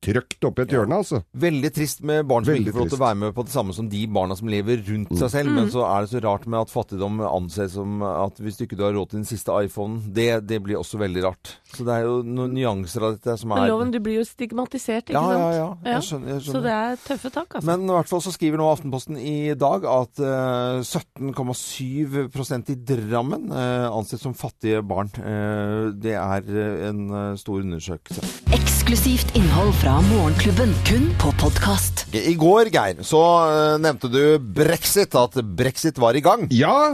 trøkt 0.04 0.46
oppi 0.48 0.64
et 0.64 0.74
hjørne, 0.74 1.00
altså. 1.02 1.20
Veldig 1.36 1.70
trist 1.76 2.02
med 2.06 2.24
barn 2.28 2.46
som 2.46 2.54
Veldig 2.54 2.70
ikke 2.70 2.76
får 2.76 2.84
lov 2.84 2.92
til 2.92 2.98
å 2.98 3.04
være 3.04 3.18
med 3.22 3.34
på 3.36 3.44
det 3.46 3.54
samme 3.54 3.76
som 3.76 3.88
de 3.92 4.02
barna 4.10 4.36
som 4.38 4.50
lever 4.50 4.82
rundt 4.86 5.12
seg 5.20 5.32
selv. 5.34 5.52
Mm. 5.52 5.58
Men 5.58 5.70
så 5.74 5.84
er 5.86 6.04
det 6.06 6.12
så 6.12 6.22
rart 6.24 6.46
med 6.50 6.60
at 6.60 6.72
fattigdom 6.72 7.20
anses 7.28 7.74
som 7.76 8.00
at 8.06 8.40
hvis 8.40 8.58
du 8.58 8.64
ikke 8.66 8.80
har 8.80 8.96
råd 8.96 9.12
til 9.12 9.20
den 9.20 9.28
siste 9.28 9.56
iPhonen, 9.66 10.00
det, 10.16 10.28
det 10.48 10.60
blir 10.64 10.80
også 10.80 11.00
veldig 11.02 11.24
rart. 11.26 11.54
Så 11.74 11.86
det 11.86 11.98
er 11.98 12.06
jo 12.08 12.20
noen 12.26 12.56
nyanser 12.56 13.06
av 13.06 13.18
dette 13.18 13.36
som 13.40 13.52
Men 13.52 13.66
er 13.66 13.72
loven, 13.74 13.92
du 13.94 14.00
blir 14.02 14.20
jo 14.20 14.26
stigmatisert, 14.28 15.12
ikke 15.12 15.20
Ja, 15.20 15.36
ja, 15.36 15.50
ja, 15.54 15.68
ja. 15.84 15.94
Jeg 15.96 16.08
skjønner. 16.08 16.32
Jeg 16.38 16.46
Så 16.48 16.64
det 16.64 16.74
er 16.74 17.00
tøffe 17.04 17.32
tak, 17.34 17.58
altså. 17.58 17.66
Men 17.68 17.86
i 17.86 17.94
hvert 17.98 18.10
fall 18.10 18.24
så 18.24 18.34
skriver 18.34 18.60
nå 18.60 18.70
Aftenposten 18.70 19.20
i 19.20 19.52
dag 19.58 19.86
at 19.90 20.24
uh, 20.24 20.80
17,7% 20.80 22.72
i 22.72 22.78
Drammen 22.90 23.50
uh, 23.52 23.88
anses 23.92 24.22
som 24.24 24.36
fattige 24.36 24.80
barn. 24.86 25.12
Uh, 25.20 25.90
det 26.00 26.14
er 26.16 26.46
eh, 26.48 26.88
en 26.88 27.00
eh, 27.10 27.36
stor 27.40 27.60
undersøkelse. 27.60 28.24
Eksklusivt 28.56 29.34
innhold 29.38 29.72
fra 29.80 29.89
Morgenklubben, 29.98 30.70
kun 30.86 31.08
på 31.18 31.32
podkast. 31.40 32.04
I 32.14 32.36
går, 32.38 32.68
Geir, 32.70 33.00
så 33.02 33.18
eh, 33.42 33.74
nevnte 33.82 34.06
du 34.12 34.38
brexit, 34.38 35.16
at 35.18 35.34
brexit 35.42 35.98
var 35.98 36.14
i 36.14 36.22
gang. 36.22 36.44
Ja, 36.54 36.92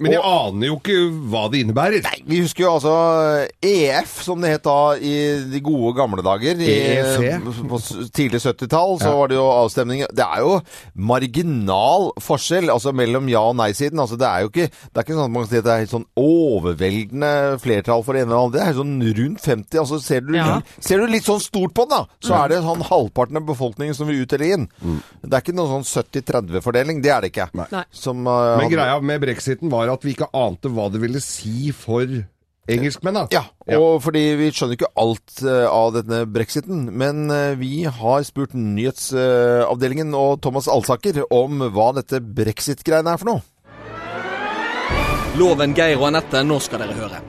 men 0.00 0.12
jeg 0.16 0.22
aner 0.22 0.66
jo 0.70 0.76
ikke 0.78 0.96
hva 1.32 1.44
det 1.52 1.60
innebærer. 1.64 2.02
Nei, 2.06 2.18
vi 2.26 2.40
husker 2.44 2.64
jo 2.66 2.72
altså 2.76 2.94
EF, 3.64 4.16
som 4.26 4.40
det 4.42 4.50
het 4.56 4.64
da 4.66 4.76
i 4.98 5.14
de 5.52 5.60
gode 5.64 5.94
gamle 5.98 6.24
dager. 6.26 6.58
I, 6.60 6.70
EEC. 6.96 7.46
På 7.70 7.80
tidlig 8.16 8.40
70-tall 8.44 8.98
så 9.02 9.12
var 9.16 9.30
det 9.32 9.36
jo 9.38 9.46
avstemning 9.50 10.04
Det 10.12 10.24
er 10.26 10.42
jo 10.44 10.60
marginal 10.96 12.10
forskjell 12.22 12.70
altså 12.72 12.92
mellom 12.96 13.28
ja- 13.30 13.44
og 13.46 13.56
nei-siden. 13.58 14.00
Altså, 14.02 14.18
det 14.20 14.28
er 14.28 14.44
jo 14.44 14.50
ikke 14.52 14.68
det 14.70 14.96
er 15.00 15.04
ikke 15.06 15.16
sånn 15.16 15.26
at 15.28 15.34
man 15.34 15.44
kan 15.46 15.50
si 15.50 15.60
at 15.60 15.66
det 15.66 15.72
er 15.74 15.82
helt 15.84 15.94
sånn 15.94 16.08
overveldende 16.26 17.32
flertall 17.62 18.04
for 18.06 18.16
det 18.16 18.24
ene 18.24 18.32
eller 18.32 18.46
andre. 18.46 18.58
Det 18.58 18.66
er 18.66 18.78
sånn 18.80 18.96
rundt 19.20 19.40
50. 19.44 19.78
altså 19.82 20.00
Ser 20.06 20.20
du, 20.26 20.34
Ja. 20.36 20.60
ser 20.80 20.98
du 21.00 21.06
litt 21.10 21.24
sånn 21.26 21.40
stort 21.42 21.74
på 21.74 21.86
det, 21.88 21.96
da, 21.96 22.06
så 22.22 22.34
er 22.44 22.48
det 22.48 22.62
sånn 22.62 22.82
halvparten 22.86 23.36
av 23.40 23.46
befolkningen 23.48 23.94
som 23.94 24.06
vil 24.06 24.22
ut 24.22 24.32
eller 24.32 24.52
inn. 24.54 24.68
Det 25.22 25.32
er 25.32 25.40
ikke 25.42 25.54
noen 25.56 25.82
sånn 25.82 26.04
70-30-fordeling. 26.04 27.02
Det 27.02 27.10
er 27.10 27.20
det 27.24 27.32
ikke. 27.32 27.48
Nei. 27.54 27.84
Som, 27.90 28.26
uh, 28.26 28.56
Men 28.58 28.70
greia 28.70 29.00
med 29.02 29.20
brexiten 29.22 29.70
var 29.70 29.85
at 29.92 30.06
vi 30.06 30.14
ikke 30.16 30.32
ante 30.34 30.72
hva 30.72 30.88
det 30.92 31.02
ville 31.02 31.22
si 31.22 31.70
for 31.76 32.04
engelskmenn, 32.66 33.14
da. 33.14 33.26
Ja, 33.30 33.44
og 33.78 34.00
fordi 34.04 34.22
vi 34.40 34.50
skjønner 34.50 34.78
ikke 34.78 34.92
alt 34.98 35.42
eh, 35.44 35.66
av 35.70 35.92
denne 35.94 36.24
brexiten. 36.30 36.86
Men 36.98 37.30
eh, 37.30 37.54
vi 37.60 37.84
har 37.86 38.26
spurt 38.26 38.56
nyhetsavdelingen 38.58 40.14
og 40.18 40.40
Thomas 40.44 40.68
Alsaker 40.70 41.22
om 41.30 41.68
hva 41.70 41.92
dette 42.00 42.20
brexit-greiene 42.20 43.14
er 43.14 43.22
for 43.22 43.32
noe. 43.34 43.44
Loven, 45.36 45.76
Geir 45.76 45.98
og 46.00 46.08
Anette, 46.08 46.40
nå 46.48 46.56
skal 46.64 46.80
dere 46.80 46.96
høre. 46.96 47.20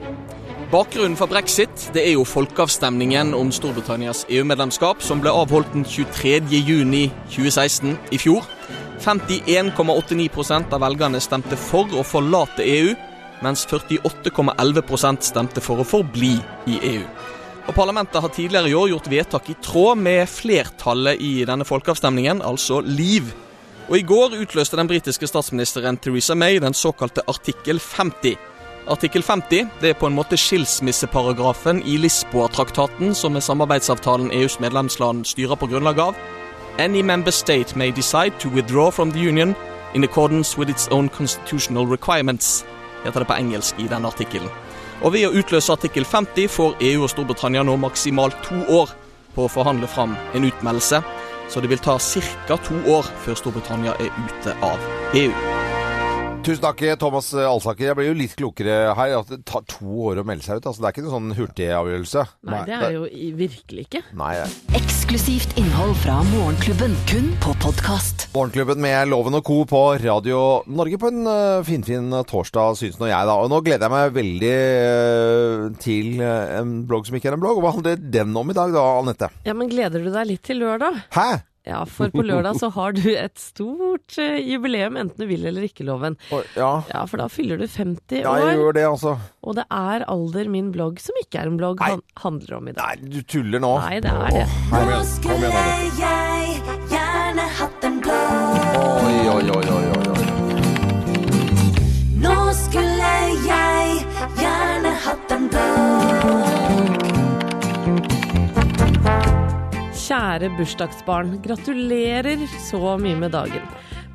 Bakgrunnen 0.68 1.16
for 1.16 1.30
brexit 1.30 1.86
det 1.94 2.02
er 2.04 2.14
jo 2.16 2.26
folkeavstemningen 2.28 3.34
om 3.36 3.48
Storbritannias 3.52 4.26
EU-medlemskap, 4.28 5.00
som 5.04 5.20
ble 5.24 5.32
avholdt 5.32 5.72
den 5.72 5.86
23. 5.88 6.42
juni 6.50 7.06
2016 7.32 7.94
i 8.12 8.20
fjor. 8.20 8.44
51,89% 9.00 10.74
av 10.74 10.82
velgerne 10.82 11.20
stemte 11.22 11.56
for 11.60 11.90
å 11.94 12.04
forlate 12.06 12.66
EU, 12.66 12.94
mens 13.44 13.66
48,11% 13.70 15.26
stemte 15.30 15.62
for 15.62 15.82
å 15.82 15.86
forbli 15.86 16.34
i 16.66 16.78
EU. 16.94 17.04
Og 17.68 17.74
Parlamentet 17.76 18.22
har 18.24 18.32
tidligere 18.32 18.70
i 18.70 18.74
år 18.74 18.88
gjort 18.94 19.10
vedtak 19.12 19.50
i 19.52 19.58
tråd 19.62 20.00
med 20.00 20.24
flertallet 20.32 21.20
i 21.20 21.44
denne 21.48 21.66
folkeavstemningen, 21.68 22.40
altså 22.42 22.80
Liv. 22.80 23.28
Og 23.88 23.98
I 23.98 24.06
går 24.08 24.38
utløste 24.40 24.76
den 24.76 24.88
britiske 24.88 25.28
statsministeren 25.28 25.96
Theresa 26.00 26.34
May 26.36 26.58
den 26.60 26.76
såkalte 26.76 27.24
artikkel 27.28 27.80
50. 27.80 28.36
Artikkel 28.88 29.22
50 29.22 29.68
det 29.82 29.90
er 29.92 30.00
på 30.00 30.08
en 30.08 30.16
måte 30.16 30.36
skilsmisseparagrafen 30.40 31.82
i 31.84 31.98
Lisboa-traktaten, 32.00 33.12
som 33.14 33.36
er 33.36 33.44
samarbeidsavtalen 33.44 34.32
EUs 34.32 34.56
medlemsland 34.64 35.28
styrer 35.28 35.60
på 35.60 35.68
grunnlag 35.68 36.00
av. 36.08 36.20
Any 36.78 37.02
member 37.02 37.32
state 37.32 37.76
may 37.76 37.90
decide 37.90 38.38
to 38.38 38.48
withdraw 38.48 38.90
from 38.90 39.10
the 39.10 39.18
union 39.18 39.56
in 39.94 40.04
accordance 40.04 40.56
with 40.58 40.70
its 40.70 40.88
own 40.88 41.08
constitutional 41.08 41.86
requirements, 41.86 42.64
heter 43.04 43.18
det 43.18 43.26
på 43.26 43.34
engelsk 43.34 43.74
i 43.78 43.88
denne 43.88 44.06
artikkelen. 44.06 44.48
Og 45.02 45.12
Ved 45.12 45.26
å 45.26 45.34
utløse 45.34 45.72
artikkel 45.72 46.04
50 46.04 46.48
får 46.48 46.78
EU 46.80 47.02
og 47.02 47.10
Storbritannia 47.10 47.66
nå 47.66 47.76
maksimalt 47.76 48.38
to 48.46 48.62
år 48.70 48.94
på 49.34 49.46
å 49.46 49.50
forhandle 49.50 49.90
fram 49.90 50.14
en 50.34 50.46
utmeldelse, 50.46 51.02
så 51.48 51.60
det 51.60 51.70
vil 51.70 51.82
ta 51.82 51.98
ca. 51.98 52.56
to 52.56 52.82
år 52.86 53.06
før 53.26 53.34
Storbritannia 53.34 53.98
er 53.98 54.14
ute 54.28 54.54
av 54.62 54.78
EU. 55.14 55.57
Tusen 56.48 56.62
takk, 56.64 56.80
Thomas 56.96 57.26
Alsaker. 57.36 57.90
Jeg 57.90 57.96
blir 57.98 58.06
jo 58.08 58.12
litt 58.16 58.34
klokere 58.38 58.94
her. 58.96 59.10
At 59.18 59.28
det 59.28 59.42
tar 59.44 59.66
to 59.68 59.84
år 60.08 60.22
å 60.22 60.24
melde 60.24 60.46
seg 60.46 60.62
ut. 60.62 60.68
Altså, 60.70 60.80
det 60.80 60.86
er 60.88 60.94
ikke 60.94 61.02
noen 61.04 61.12
sånn 61.12 61.34
hurtigavgjørelse. 61.36 62.22
Nei, 62.48 62.60
det 62.64 62.78
er 62.78 62.94
jo 62.94 63.02
virkelig 63.36 63.82
ikke. 63.84 64.00
Nei. 64.16 64.30
Eksklusivt 64.78 65.52
innhold 65.60 65.92
fra 66.00 66.14
Morgenklubben, 66.30 66.94
kun 67.10 67.26
på 67.44 67.52
podkast. 67.60 68.30
Morgenklubben 68.32 68.80
med 68.80 69.10
Loven 69.12 69.36
og 69.36 69.44
Co. 69.44 69.58
på 69.68 69.82
Radio 70.00 70.40
Norge 70.72 70.96
på 71.02 71.10
en 71.12 71.28
uh, 71.28 71.60
finfin 71.68 72.16
torsdag, 72.32 72.80
syns 72.80 72.96
nå 72.96 73.12
jeg, 73.12 73.28
da. 73.28 73.36
Og 73.36 73.52
nå 73.52 73.60
gleder 73.68 73.84
jeg 73.84 73.96
meg 73.98 74.16
veldig 74.16 74.54
eh, 74.56 75.68
til 75.84 76.24
eh, 76.24 76.56
en 76.62 76.78
blogg 76.88 77.10
som 77.10 77.20
ikke 77.20 77.28
er 77.28 77.36
en 77.36 77.44
blogg. 77.44 77.60
Og 77.60 77.66
Hva 77.66 77.74
handler 77.76 78.00
den 78.16 78.32
om 78.32 78.48
i 78.48 78.56
dag, 78.56 78.72
da, 78.72 78.88
Anette? 79.02 79.28
Ja, 79.44 79.52
men 79.52 79.68
gleder 79.68 80.00
du 80.00 80.08
deg 80.16 80.32
litt 80.32 80.46
til 80.48 80.64
lørdag? 80.64 80.96
Hæ? 81.12 81.28
Ja, 81.68 81.82
for 81.84 82.08
på 82.14 82.22
lørdag 82.24 82.56
så 82.56 82.70
har 82.72 82.94
du 82.96 83.04
et 83.12 83.36
stort 83.40 84.16
eh, 84.20 84.38
jubileum, 84.40 84.96
enten 84.96 85.20
du 85.20 85.28
vil 85.28 85.44
eller 85.50 85.66
ikke, 85.68 85.84
Loven. 85.84 86.16
Ja. 86.56 86.70
Ja, 86.88 87.02
for 87.10 87.20
da 87.20 87.28
fyller 87.32 87.60
du 87.60 87.66
50 87.68 88.22
ja, 88.22 88.32
jeg 88.40 88.56
gjør 88.56 88.78
det, 88.78 88.86
altså. 88.88 89.16
og 89.44 89.58
det 89.58 89.66
er 89.68 90.06
Alder 90.08 90.48
min 90.52 90.72
blogg, 90.72 91.02
som 91.04 91.18
ikke 91.20 91.42
er 91.42 91.52
en 91.52 91.58
blogg, 91.60 91.82
Nei. 91.84 91.90
han 91.92 92.02
handler 92.24 92.56
om 92.60 92.72
i 92.72 92.76
dag. 92.78 93.02
Nei, 93.04 93.12
du 93.12 93.20
tuller 93.28 93.62
nå. 93.64 93.74
Nei, 93.84 94.00
det 94.04 94.14
er 94.14 94.38
det. 94.38 94.46
Nå 94.72 95.02
skulle 95.12 95.52
jeg 95.52 96.56
gjerne 96.94 97.50
hatt 97.60 97.88
en 97.90 98.00
blogg. 98.00 98.72
Oi, 98.78 99.20
oi, 99.36 99.44
oi, 99.58 99.68
oi. 99.76 99.87
Kjære 110.08 110.48
bursdagsbarn, 110.56 111.34
gratulerer 111.44 112.40
så 112.64 112.94
mye 112.96 113.16
med 113.20 113.34
dagen. 113.34 113.64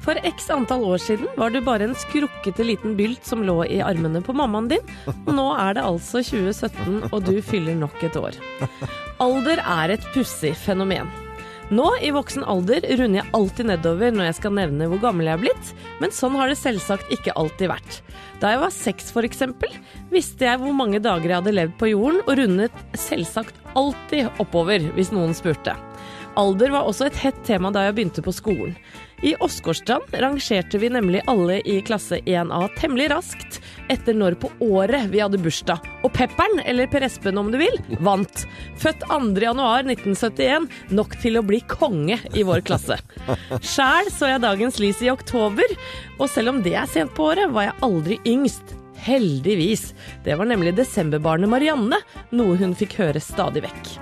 For 0.02 0.18
x 0.26 0.48
antall 0.52 0.88
år 0.90 0.98
siden 1.04 1.30
var 1.38 1.54
du 1.54 1.60
bare 1.62 1.86
en 1.86 1.94
skrukkete 1.96 2.66
liten 2.66 2.96
bylt 2.98 3.22
som 3.30 3.44
lå 3.46 3.60
i 3.70 3.78
armene 3.86 4.24
på 4.26 4.34
mammaen 4.36 4.72
din. 4.72 4.90
Nå 5.30 5.46
er 5.54 5.78
det 5.78 5.86
altså 5.86 6.24
2017, 6.26 7.12
og 7.12 7.20
du 7.30 7.38
fyller 7.46 7.78
nok 7.78 8.02
et 8.10 8.18
år. 8.18 8.40
Alder 9.22 9.62
er 9.62 9.94
et 9.94 10.10
pussig 10.16 10.56
fenomen. 10.58 11.14
Nå, 11.74 11.88
i 12.06 12.12
voksen 12.14 12.44
alder, 12.46 12.84
runder 13.00 13.22
jeg 13.22 13.32
alltid 13.34 13.66
nedover 13.66 14.12
når 14.14 14.28
jeg 14.28 14.38
skal 14.38 14.54
nevne 14.54 14.86
hvor 14.92 15.00
gammel 15.02 15.26
jeg 15.26 15.38
er 15.38 15.42
blitt, 15.42 15.70
men 16.04 16.12
sånn 16.14 16.36
har 16.38 16.52
det 16.52 16.58
selvsagt 16.60 17.10
ikke 17.16 17.34
alltid 17.40 17.72
vært. 17.72 17.96
Da 18.44 18.52
jeg 18.52 18.62
var 18.62 18.74
seks 18.76 19.10
eksempel, 19.24 19.72
visste 20.12 20.46
jeg 20.46 20.60
hvor 20.62 20.76
mange 20.76 21.02
dager 21.02 21.32
jeg 21.32 21.40
hadde 21.40 21.56
levd 21.56 21.74
på 21.80 21.90
jorden, 21.90 22.20
og 22.28 22.38
rundet 22.38 22.84
selvsagt 23.00 23.58
alltid 23.80 24.30
oppover 24.44 24.86
hvis 24.94 25.14
noen 25.16 25.34
spurte. 25.34 25.74
Alder 26.38 26.76
var 26.76 26.90
også 26.90 27.08
et 27.08 27.18
hett 27.24 27.42
tema 27.48 27.72
da 27.74 27.88
jeg 27.88 27.98
begynte 27.98 28.26
på 28.26 28.36
skolen. 28.36 28.76
I 29.24 29.36
Åsgårdstrand 29.40 30.04
rangerte 30.12 30.78
vi 30.78 30.90
nemlig 30.90 31.22
alle 31.26 31.62
i 31.70 31.82
klasse 31.82 32.18
1A 32.18 32.68
temmelig 32.76 33.06
raskt 33.10 33.62
etter 33.88 34.18
når 34.20 34.36
på 34.36 34.50
året 34.60 35.08
vi 35.14 35.22
hadde 35.24 35.40
bursdag. 35.40 35.80
Og 36.04 36.12
Pepperen, 36.12 36.60
eller 36.68 36.90
Per 36.92 37.06
Espen 37.08 37.40
om 37.40 37.48
du 37.52 37.56
vil, 37.62 37.80
vant. 38.04 38.44
Født 38.84 39.08
2. 39.08 39.22
januar 39.46 39.88
1971, 39.88 40.68
nok 41.00 41.16
til 41.24 41.40
å 41.40 41.46
bli 41.48 41.62
konge 41.72 42.20
i 42.36 42.44
vår 42.44 42.66
klasse. 42.68 43.00
Sjæl 43.64 44.12
så 44.12 44.34
jeg 44.34 44.44
dagens 44.44 44.84
lys 44.84 45.00
i 45.00 45.12
oktober, 45.14 45.72
og 46.20 46.28
selv 46.28 46.58
om 46.58 46.64
det 46.68 46.76
er 46.84 46.92
sent 46.92 47.16
på 47.16 47.32
året, 47.32 47.48
var 47.56 47.70
jeg 47.70 47.80
aldri 47.88 48.22
yngst. 48.28 48.76
Heldigvis. 49.08 49.94
Det 50.28 50.36
var 50.36 50.52
nemlig 50.52 50.76
desemberbarnet 50.76 51.52
Marianne, 51.52 52.04
noe 52.36 52.60
hun 52.60 52.76
fikk 52.76 53.00
høre 53.00 53.24
stadig 53.24 53.64
vekk. 53.70 53.96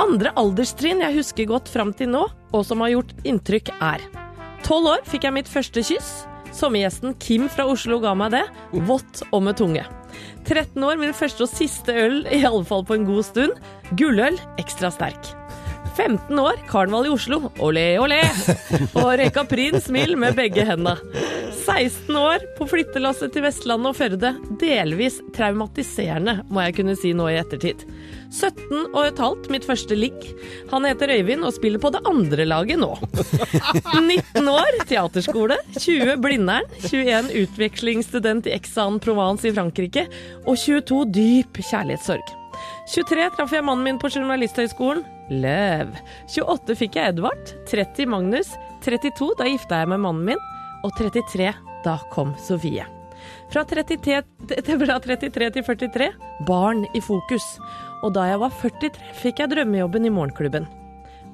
Andre 0.00 0.32
alderstrinn 0.40 1.04
jeg 1.04 1.20
husker 1.20 1.52
godt 1.52 1.68
fram 1.68 1.92
til 1.96 2.16
nå, 2.16 2.24
og 2.56 2.64
som 2.64 2.80
har 2.84 2.96
gjort 2.96 3.18
inntrykk, 3.28 3.76
er 3.84 4.04
Tolv 4.66 4.88
år 4.90 5.04
fikk 5.06 5.22
jeg 5.28 5.34
mitt 5.36 5.46
første 5.46 5.82
kyss. 5.86 6.24
Sommergjesten 6.50 7.12
Kim 7.22 7.44
fra 7.52 7.68
Oslo 7.70 8.00
ga 8.02 8.16
meg 8.18 8.32
det. 8.34 8.42
Vått 8.88 9.20
og 9.30 9.44
med 9.46 9.54
tunge. 9.60 9.84
13 10.42 10.82
år, 10.82 10.96
min 10.98 11.14
første 11.14 11.44
og 11.44 11.52
siste 11.52 11.94
øl, 11.94 12.16
i 12.34 12.40
alle 12.42 12.66
fall 12.66 12.82
på 12.86 12.96
en 12.96 13.04
god 13.06 13.22
stund. 13.28 13.60
Gulløl, 13.94 14.34
ekstra 14.58 14.90
sterk. 14.90 15.30
15 15.94 16.34
år, 16.42 16.58
karneval 16.66 17.06
i 17.06 17.12
Oslo, 17.14 17.52
olé, 17.62 17.92
olé. 18.02 18.18
Og 18.98 19.12
røyka 19.20 19.46
Prins 19.46 19.86
Mild 19.94 20.18
med 20.18 20.34
begge 20.34 20.66
henda. 20.66 20.96
16 21.66 22.16
år, 22.16 22.42
på 22.58 22.66
flyttelasset 22.70 23.32
til 23.34 23.42
Vestlandet 23.42 23.90
og 23.90 23.96
Førde. 23.98 24.30
Delvis 24.60 25.18
traumatiserende, 25.34 26.38
må 26.52 26.62
jeg 26.62 26.76
kunne 26.78 26.94
si 26.98 27.10
nå 27.16 27.26
i 27.32 27.38
ettertid. 27.40 27.82
17 28.30 28.92
og 28.92 29.00
et 29.02 29.20
halvt, 29.22 29.48
mitt 29.50 29.66
første 29.66 29.96
ligg. 29.98 30.22
Han 30.70 30.86
heter 30.86 31.10
Øyvind 31.16 31.46
og 31.46 31.54
spiller 31.56 31.82
på 31.82 31.90
det 31.94 32.02
andre 32.06 32.46
laget 32.46 32.78
nå. 32.82 32.92
19 33.98 34.50
år, 34.52 34.78
teaterskole. 34.86 35.58
20 35.78 36.16
Blindern. 36.22 36.66
21 36.86 37.30
utvekslingsstudent 37.42 38.46
i 38.50 38.54
Aix-en-Provence 38.56 39.50
i 39.50 39.54
Frankrike. 39.56 40.06
Og 40.46 40.54
22 40.62 41.02
dyp 41.18 41.62
kjærlighetssorg. 41.66 42.34
23 42.94 43.30
traff 43.36 43.52
jeg 43.52 43.66
mannen 43.66 43.84
min 43.84 43.98
på 44.00 44.10
Journalisthøgskolen. 44.14 45.02
Løv. 45.42 45.96
28 46.30 46.78
fikk 46.78 47.00
jeg 47.00 47.16
Edvard. 47.16 47.56
30 47.70 48.06
Magnus. 48.14 48.54
32 48.86 49.32
da 49.40 49.48
gifta 49.50 49.82
jeg 49.82 49.90
meg 49.90 49.98
med 49.98 50.06
mannen 50.06 50.30
min. 50.34 50.44
Og 50.84 50.92
33 50.98 51.52
da 51.84 51.96
kom 52.12 52.34
Sofie. 52.42 52.84
Fra 53.52 53.62
33, 53.64 54.22
til- 54.66 54.80
fra 54.82 54.98
33 55.02 55.50
til 55.56 55.64
43 55.64 56.10
barn 56.46 56.84
i 56.94 57.00
fokus. 57.00 57.44
Og 58.04 58.12
da 58.14 58.26
jeg 58.30 58.40
var 58.42 58.52
43 58.60 59.14
fikk 59.22 59.40
jeg 59.42 59.52
drømmejobben 59.54 60.06
i 60.06 60.12
morgenklubben. 60.12 60.66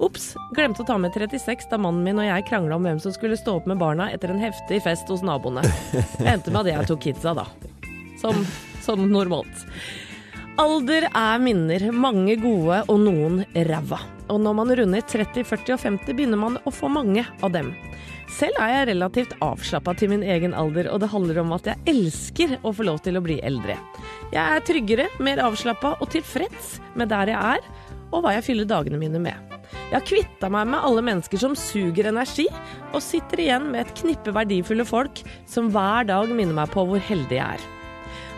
Ops, 0.03 0.33
glemte 0.57 0.83
å 0.83 0.87
ta 0.89 0.97
med 0.99 1.13
36 1.15 1.69
da 1.71 1.79
mannen 1.79 2.03
min 2.07 2.19
og 2.19 2.27
jeg 2.27 2.47
krangla 2.49 2.75
om 2.79 2.87
hvem 2.87 2.99
som 3.03 3.13
skulle 3.15 3.37
stå 3.39 3.59
opp 3.61 3.67
med 3.71 3.79
barna 3.79 4.09
etter 4.11 4.33
en 4.33 4.41
heftig 4.41 4.81
fest 4.83 5.11
hos 5.13 5.23
naboene. 5.27 5.63
Det 5.93 6.27
endte 6.33 6.51
med 6.55 6.65
at 6.67 6.73
jeg 6.73 6.89
tok 6.91 7.03
kidsa, 7.05 7.35
da. 7.39 7.45
Som, 8.19 8.41
som 8.83 9.05
normalt. 9.11 9.67
Alder 10.61 11.07
er 11.11 11.39
minner, 11.43 11.85
mange 11.97 12.35
gode 12.41 12.83
og 12.91 12.99
noen 13.05 13.43
ræva. 13.69 14.01
Og 14.33 14.41
når 14.43 14.57
man 14.59 14.73
runder 14.81 15.05
30, 15.09 15.45
40 15.49 15.75
og 15.77 15.81
50, 15.85 16.13
begynner 16.17 16.41
man 16.41 16.59
å 16.69 16.73
få 16.75 16.91
mange 16.93 17.25
av 17.43 17.53
dem. 17.55 17.73
Selv 18.33 18.57
er 18.65 18.71
jeg 18.73 18.89
relativt 18.95 19.35
avslappa 19.45 19.93
til 19.99 20.09
min 20.15 20.23
egen 20.25 20.55
alder, 20.57 20.89
og 20.89 21.03
det 21.03 21.11
handler 21.13 21.43
om 21.43 21.53
at 21.57 21.69
jeg 21.69 21.93
elsker 21.93 22.55
å 22.65 22.73
få 22.73 22.87
lov 22.89 23.03
til 23.05 23.19
å 23.19 23.25
bli 23.25 23.37
eldre. 23.45 23.77
Jeg 24.33 24.41
er 24.41 24.65
tryggere, 24.65 25.09
mer 25.21 25.43
avslappa 25.45 25.99
og 25.99 26.09
tilfreds 26.15 26.79
med 26.97 27.13
der 27.13 27.35
jeg 27.35 27.59
er, 27.59 27.67
og 28.13 28.25
hva 28.25 28.33
jeg 28.37 28.47
fyller 28.49 28.69
dagene 28.69 29.01
mine 29.01 29.21
med. 29.21 29.53
Jeg 29.93 29.99
har 29.99 30.09
kvitta 30.09 30.49
meg 30.53 30.71
med 30.73 30.85
alle 30.89 31.05
mennesker 31.05 31.41
som 31.41 31.57
suger 31.59 32.09
energi, 32.09 32.49
og 32.93 33.05
sitter 33.05 33.45
igjen 33.45 33.69
med 33.73 33.85
et 33.85 33.95
knippe 34.01 34.33
verdifulle 34.33 34.89
folk 34.89 35.23
som 35.49 35.69
hver 35.73 36.09
dag 36.09 36.33
minner 36.33 36.57
meg 36.57 36.73
på 36.73 36.87
hvor 36.89 37.05
heldig 37.13 37.37
jeg 37.37 37.61
er. 37.61 37.82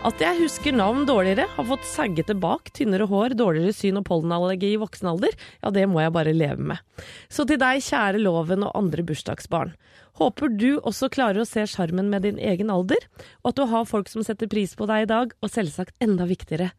At 0.05 0.19
jeg 0.21 0.37
husker 0.37 0.75
navn 0.75 1.07
dårligere, 1.09 1.47
har 1.49 1.65
fått 1.65 1.87
saggete 1.89 2.35
bak, 2.37 2.67
tynnere 2.77 3.07
hår, 3.09 3.33
dårligere 3.39 3.73
syn 3.73 3.97
og 3.97 4.03
pollenallergi 4.05 4.75
i 4.75 4.77
voksen 4.77 5.07
alder, 5.09 5.33
ja, 5.63 5.71
det 5.73 5.87
må 5.89 6.03
jeg 6.03 6.13
bare 6.13 6.35
leve 6.35 6.61
med. 6.61 7.01
Så 7.25 7.41
til 7.49 7.57
deg, 7.57 7.81
kjære 7.81 8.21
Loven 8.21 8.67
og 8.67 8.75
andre 8.77 9.01
bursdagsbarn. 9.07 9.73
Håper 10.21 10.53
du 10.53 10.75
også 10.77 11.09
klarer 11.09 11.41
å 11.41 11.47
se 11.49 11.65
sjarmen 11.71 12.11
med 12.13 12.21
din 12.27 12.37
egen 12.37 12.69
alder, 12.69 13.01
og 13.41 13.49
at 13.49 13.57
du 13.57 13.65
har 13.71 13.89
folk 13.89 14.11
som 14.11 14.21
setter 14.21 14.51
pris 14.51 14.77
på 14.77 14.85
deg 14.91 15.07
i 15.07 15.09
dag, 15.09 15.33
og 15.41 15.51
selvsagt 15.51 15.97
enda 16.05 16.29
viktigere, 16.29 16.69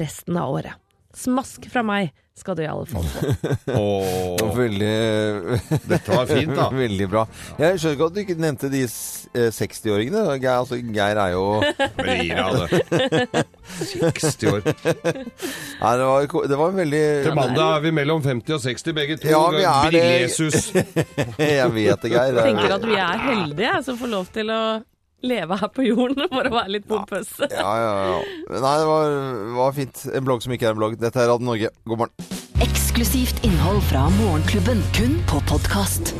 resten 0.00 0.40
av 0.40 0.56
året. 0.56 0.80
Smask 1.12 1.68
fra 1.68 1.84
meg 1.84 2.14
skal 2.40 2.56
du 2.58 2.62
i 2.64 2.68
alle 2.70 2.86
fall 2.90 3.06
få. 3.12 3.32
oh. 3.80 4.50
Veldig 4.56 4.94
dette 5.88 6.10
var 6.10 6.26
fint, 6.30 6.54
da. 6.56 6.66
Veldig 6.84 7.08
bra. 7.12 7.24
Jeg 7.60 7.80
skjønner 7.80 7.96
ikke 7.96 8.08
at 8.10 8.16
du 8.16 8.20
ikke 8.24 8.36
nevnte 8.40 8.70
de 8.72 8.82
eh, 8.86 9.50
60-åringene. 9.56 10.24
Geir, 10.42 10.56
altså, 10.58 10.80
Geir 10.80 11.20
er 11.22 11.34
jo 11.36 11.44
Blir 12.00 12.42
av 12.42 12.60
det. 12.64 13.44
60 13.80 14.52
år. 14.54 14.66
Nei, 15.82 15.94
det 16.00 16.08
var, 16.10 16.28
det 16.50 16.58
var 16.60 16.74
veldig 16.76 17.04
Til 17.24 17.36
mandag 17.38 17.76
er 17.78 17.84
vi 17.86 17.92
mellom 18.00 18.22
50 18.24 18.56
og 18.56 18.64
60 18.64 18.96
begge 18.96 19.18
to. 19.22 19.30
Ja, 19.30 19.42
vi 19.54 19.64
er 19.64 19.94
det. 19.94 20.04
Jeg 21.40 21.74
vet 21.76 22.06
det, 22.06 22.14
Geir. 22.14 22.40
Er- 22.40 22.48
Tenker 22.50 22.76
at 22.78 22.86
vi 22.90 22.96
er 23.00 23.26
heldige 23.30 23.82
som 23.86 24.00
får 24.00 24.12
lov 24.18 24.32
til 24.34 24.50
å 24.54 24.62
leve 25.26 25.58
her 25.60 25.72
på 25.74 25.86
jorden, 25.86 26.26
for 26.34 26.50
å 26.50 26.54
være 26.54 26.76
litt 26.76 26.88
pompøse. 26.90 27.50
Ja, 27.52 27.72
ja, 27.84 27.92
ja. 28.12 28.20
Nei, 28.56 28.74
det 28.82 28.88
var, 28.90 29.16
var 29.60 29.76
fint. 29.76 30.04
En 30.14 30.26
blogg 30.26 30.44
som 30.44 30.54
ikke 30.56 30.70
er 30.70 30.76
en 30.76 30.82
blogg. 30.82 30.98
Dette 31.00 31.22
er 31.22 31.30
Radio 31.32 31.50
Norge. 31.50 31.72
God 31.88 32.04
morgen. 32.04 32.28
Eksklusivt 32.60 33.44
innhold 33.46 33.80
fra 33.88 34.08
Morgenklubben, 34.18 34.82
kun 34.96 35.16
på 35.30 35.40
podkast. 35.50 36.14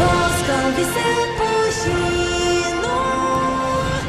Hva 0.00 0.16
skal 0.40 0.74
vi 0.80 0.90
se 0.96 1.15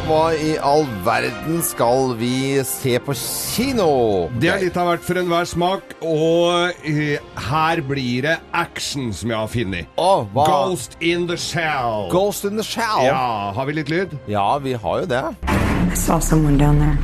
Hva 0.08 0.30
i 0.40 0.54
all 0.64 0.86
verden 1.04 1.58
skal 1.68 2.14
vi 2.16 2.64
se 2.64 2.94
på 3.04 3.12
kino? 3.20 4.30
Det 4.40 4.48
er 4.48 4.62
litt 4.62 4.78
av 4.80 4.88
hvert 4.88 5.04
for 5.04 5.20
enhver 5.20 5.50
smak, 5.50 5.84
og 6.00 6.78
eh, 6.88 7.18
her 7.50 7.82
blir 7.84 8.24
det 8.24 8.38
action 8.56 9.10
som 9.12 9.34
jeg 9.34 9.36
har 9.42 9.52
funnet. 9.52 9.90
Oh, 10.00 10.24
hva? 10.32 10.46
Ghost 10.48 10.96
in 11.04 11.28
the 11.28 11.36
Shell. 11.36 12.08
Ghost 12.14 12.48
in 12.48 12.56
the 12.56 12.64
Shell. 12.64 13.04
Ja, 13.04 13.52
har 13.52 13.68
vi 13.68 13.76
litt 13.82 13.92
lyd? 13.92 14.16
Ja, 14.32 14.46
vi 14.64 14.78
har 14.80 15.04
jo 15.04 15.12
det. 15.12 15.24
I 15.92 16.00
saw 16.00 16.20
someone 16.24 16.56
down 16.58 16.80
there. 16.80 16.96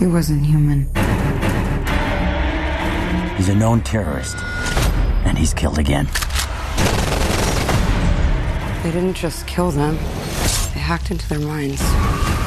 He 0.00 0.06
wasn't 0.08 0.46
human. 0.48 0.88
He's 3.36 3.50
a 3.50 3.54
known 3.54 3.82
terrorist. 3.82 4.36
And 5.28 5.36
he's 5.36 5.52
killed 5.52 5.78
again. 5.78 6.08
They 8.82 8.92
didn't 8.92 9.16
just 9.16 9.46
kill 9.46 9.70
them, 9.70 9.98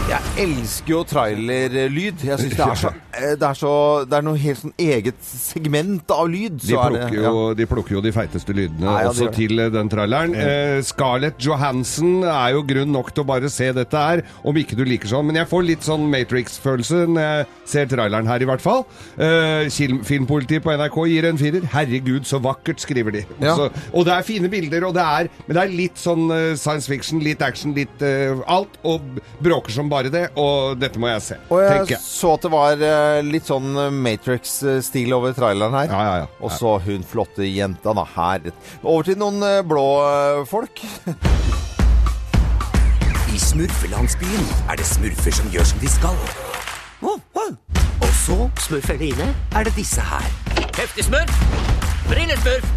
Jeg 0.07 0.23
elsker 0.39 0.91
jo 0.93 0.99
trailerlyd. 1.03 2.21
Jeg 2.23 2.39
synes 2.39 2.53
det 2.55 2.63
er 2.63 2.77
så 2.79 2.89
eh, 3.17 3.33
Det 3.35 3.43
er, 3.43 3.57
så, 3.59 3.71
det 4.07 4.15
er 4.15 4.23
noe 4.23 4.39
helt 4.39 4.59
sånn 4.61 4.71
eget 4.79 5.17
segment 5.27 6.13
av 6.15 6.29
lyd. 6.31 6.55
De 6.61 6.69
så 6.69 6.77
er 6.79 6.93
plukker, 6.93 7.17
det, 7.17 7.23
jo, 7.25 7.41
de 7.59 7.65
plukker 7.67 7.97
jo 7.97 8.03
de 8.05 8.13
feiteste 8.15 8.55
lydene 8.55 8.85
Nei, 8.87 8.93
ja, 9.01 9.09
de 9.09 9.11
også 9.11 9.25
gjør 9.25 9.33
det. 9.33 9.39
til 9.41 9.63
eh, 9.65 9.71
den 9.73 9.91
traileren. 9.91 10.35
Eh, 10.39 10.75
Scarlett 10.87 11.41
Johansen 11.43 12.21
er 12.23 12.53
jo 12.55 12.61
grunn 12.69 12.93
nok 12.95 13.11
til 13.11 13.25
å 13.25 13.27
bare 13.33 13.51
se 13.51 13.67
dette 13.75 14.03
her, 14.05 14.23
om 14.47 14.61
ikke 14.61 14.77
du 14.79 14.85
liker 14.87 15.11
sånn. 15.11 15.27
Men 15.27 15.41
jeg 15.41 15.49
får 15.51 15.67
litt 15.67 15.89
sånn 15.89 16.07
Matrix-følelse 16.13 17.01
når 17.11 17.27
jeg 17.27 17.49
ser 17.73 17.91
traileren 17.91 18.31
her, 18.31 18.45
i 18.45 18.49
hvert 18.53 18.63
fall. 18.63 18.85
Eh, 19.19 19.67
Film- 19.75 20.05
Filmpolitiet 20.07 20.63
på 20.63 20.71
NRK 20.77 21.01
gir 21.11 21.27
en 21.33 21.41
firer. 21.43 21.67
Herregud, 21.75 22.23
så 22.29 22.39
vakkert, 22.47 22.79
skriver 22.85 23.17
de. 23.17 23.25
Ja. 23.43 23.57
Så, 23.59 23.67
og 23.91 24.07
det 24.07 24.15
er 24.15 24.29
fine 24.31 24.47
bilder, 24.55 24.87
og 24.87 24.95
det 24.95 25.03
er, 25.03 25.31
men 25.49 25.59
det 25.59 25.65
er 25.67 25.75
litt 25.83 25.99
sånn 25.99 26.29
eh, 26.31 26.55
science 26.55 26.87
fiction, 26.87 27.19
litt 27.27 27.43
action, 27.43 27.75
litt 27.75 28.07
eh, 28.07 28.26
alt. 28.49 28.77
Og 28.87 29.19
bråker 29.43 29.73
som 29.75 29.89
bare 29.91 30.11
det. 30.13 30.25
Og 30.39 30.77
dette 30.79 30.99
må 31.01 31.09
jeg 31.11 31.23
se, 31.25 31.37
Og 31.49 31.61
jeg 31.63 31.73
tenker 31.73 31.95
jeg. 31.95 32.03
så 32.03 32.33
at 32.35 32.45
det 32.47 32.51
var 32.53 32.83
eh, 32.89 33.21
litt 33.27 33.47
sånn 33.49 33.71
eh, 33.77 33.93
Matrix-stil 34.07 35.13
over 35.17 35.35
traileren 35.37 35.75
her. 35.77 35.91
Ja, 35.91 36.01
ja, 36.07 36.15
ja. 36.23 36.29
Og 36.43 36.53
så 36.55 36.77
hun 36.85 37.05
flotte 37.07 37.47
jenta, 37.47 37.93
da. 37.97 38.05
Her. 38.17 38.51
Over 38.83 39.03
til 39.09 39.17
noen 39.19 39.41
eh, 39.45 39.61
blå 39.67 39.85
folk. 40.49 40.81
I 43.27 43.39
smurfelandsbyen 43.41 44.45
er 44.71 44.79
det 44.79 44.87
smurfer 44.87 45.35
som 45.35 45.49
gjør 45.53 45.67
som 45.69 45.81
de 45.83 45.91
skal. 45.91 46.21
Og 47.03 48.13
så, 48.23 48.37
smurfeline, 48.63 49.27
er 49.55 49.67
det 49.67 49.75
disse 49.77 50.01
her. 50.01 50.25
Heftig 50.77 51.05
smurf, 51.09 51.43
brillesmurf, 52.09 52.71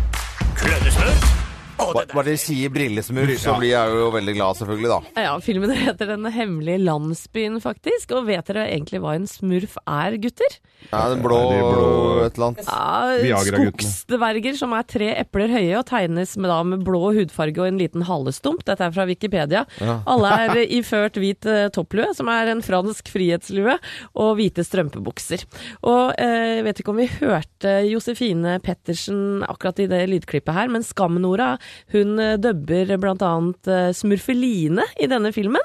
klønnesmurf 0.60 1.49
det 1.96 2.06
dere 2.14 2.36
sier 2.40 2.72
brillesmurf, 2.74 3.34
så 3.42 3.54
blir 3.58 3.72
jeg 3.74 3.94
jo 4.00 4.08
veldig 4.14 4.34
glad, 4.36 4.58
selvfølgelig, 4.60 4.90
da. 4.92 5.24
Ja, 5.26 5.34
filmen 5.44 5.72
heter 5.76 6.12
Den 6.14 6.26
hemmelige 6.34 6.80
landsbyen, 6.84 7.60
faktisk. 7.62 8.12
Og 8.16 8.26
vet 8.28 8.48
dere 8.50 8.66
egentlig 8.70 9.00
hva 9.02 9.14
en 9.18 9.26
smurf 9.30 9.76
er, 9.86 10.16
gutter? 10.22 10.58
Ja, 10.90 11.02
den 11.12 11.20
blå, 11.24 11.40
Ja, 11.50 11.56
de 11.56 11.64
blå- 11.74 12.24
et 12.26 12.38
eller 12.38 12.46
annet. 12.50 13.26
Ja, 13.28 13.40
skogsdverger 13.44 14.56
som 14.58 14.72
er 14.76 14.86
tre 14.88 15.10
epler 15.20 15.52
høye 15.52 15.78
og 15.80 15.86
tegnes 15.90 16.36
med, 16.40 16.50
da, 16.50 16.58
med 16.66 16.84
blå 16.86 17.10
hudfarge 17.16 17.60
og 17.60 17.68
en 17.68 17.80
liten 17.80 18.04
halestump. 18.08 18.62
Dette 18.68 18.86
er 18.86 18.94
fra 18.94 19.06
Wikipedia. 19.08 19.64
Alle 19.80 20.32
er 20.46 20.54
eh, 20.62 20.74
iført 20.80 21.18
hvit 21.20 21.46
eh, 21.48 21.68
topplue, 21.74 22.10
som 22.16 22.30
er 22.32 22.52
en 22.52 22.62
fransk 22.64 23.10
frihetslue, 23.12 23.76
og 24.20 24.32
hvite 24.40 24.64
strømpebukser. 24.66 25.44
Og 25.86 26.14
eh, 26.20 26.60
jeg 26.60 26.66
vet 26.68 26.82
ikke 26.82 26.94
om 26.94 27.00
vi 27.02 27.08
hørte 27.18 27.74
Josefine 27.90 28.58
Pettersen 28.64 29.44
akkurat 29.48 29.80
i 29.84 29.88
det 29.90 30.02
lydklippet 30.10 30.56
her, 30.56 30.70
men 30.72 30.84
Skam-Nora 30.86 31.52
Hun 31.94 32.18
eh, 32.22 32.36
dubber 32.40 32.94
annet 33.00 33.68
eh, 33.70 33.90
Smurfeline 33.96 34.86
i 35.00 35.08
denne 35.10 35.32
filmen. 35.34 35.64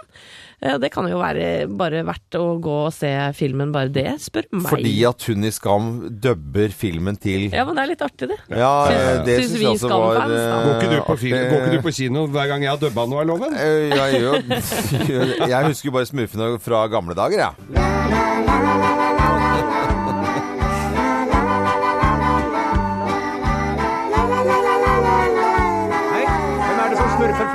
Eh, 0.61 0.77
Det 0.81 0.89
kan 0.93 1.07
jo 1.09 1.19
være 1.19 1.67
bare 1.67 2.03
verdt 2.07 2.37
å 2.39 2.57
gå 2.63 2.75
og 2.87 2.93
se 2.95 3.11
filmen, 3.37 3.71
bare 3.75 3.91
det, 3.93 4.07
spør 4.23 4.47
meg. 4.53 4.67
Fordi 4.71 4.93
at 5.09 5.27
hun 5.29 5.45
i 5.47 5.51
Skam 5.53 5.89
dubber 6.21 6.73
filmen 6.75 7.19
til 7.21 7.49
Ja, 7.51 7.65
men 7.67 7.77
det 7.77 7.85
er 7.85 7.91
litt 7.93 8.05
artig, 8.05 8.29
det. 8.31 8.39
Ja, 8.49 8.73
det 9.25 9.39
Syns 9.43 9.57
jeg 9.59 9.73
også 9.75 9.91
var 9.91 10.21
Går 10.25 10.75
ikke, 10.75 10.91
du 10.93 10.99
på 11.05 11.17
film, 11.21 11.39
går 11.51 11.57
ikke 11.61 11.75
du 11.77 11.85
på 11.85 11.95
kino 11.99 12.25
hver 12.31 12.51
gang 12.51 12.65
jeg 12.65 12.73
har 12.73 12.81
dubba 12.81 13.07
noe, 13.09 13.23
er 13.23 13.29
loven? 13.29 13.55
Jeg 13.55 14.21
gjør 14.21 14.39
Jeg 15.53 15.71
husker 15.71 15.91
jo 15.91 15.97
bare 15.99 16.09
smurfene 16.09 16.53
fra 16.63 16.85
gamle 16.91 17.17
dager, 17.17 17.45
jeg. 17.49 17.83
Hei, 18.55 19.04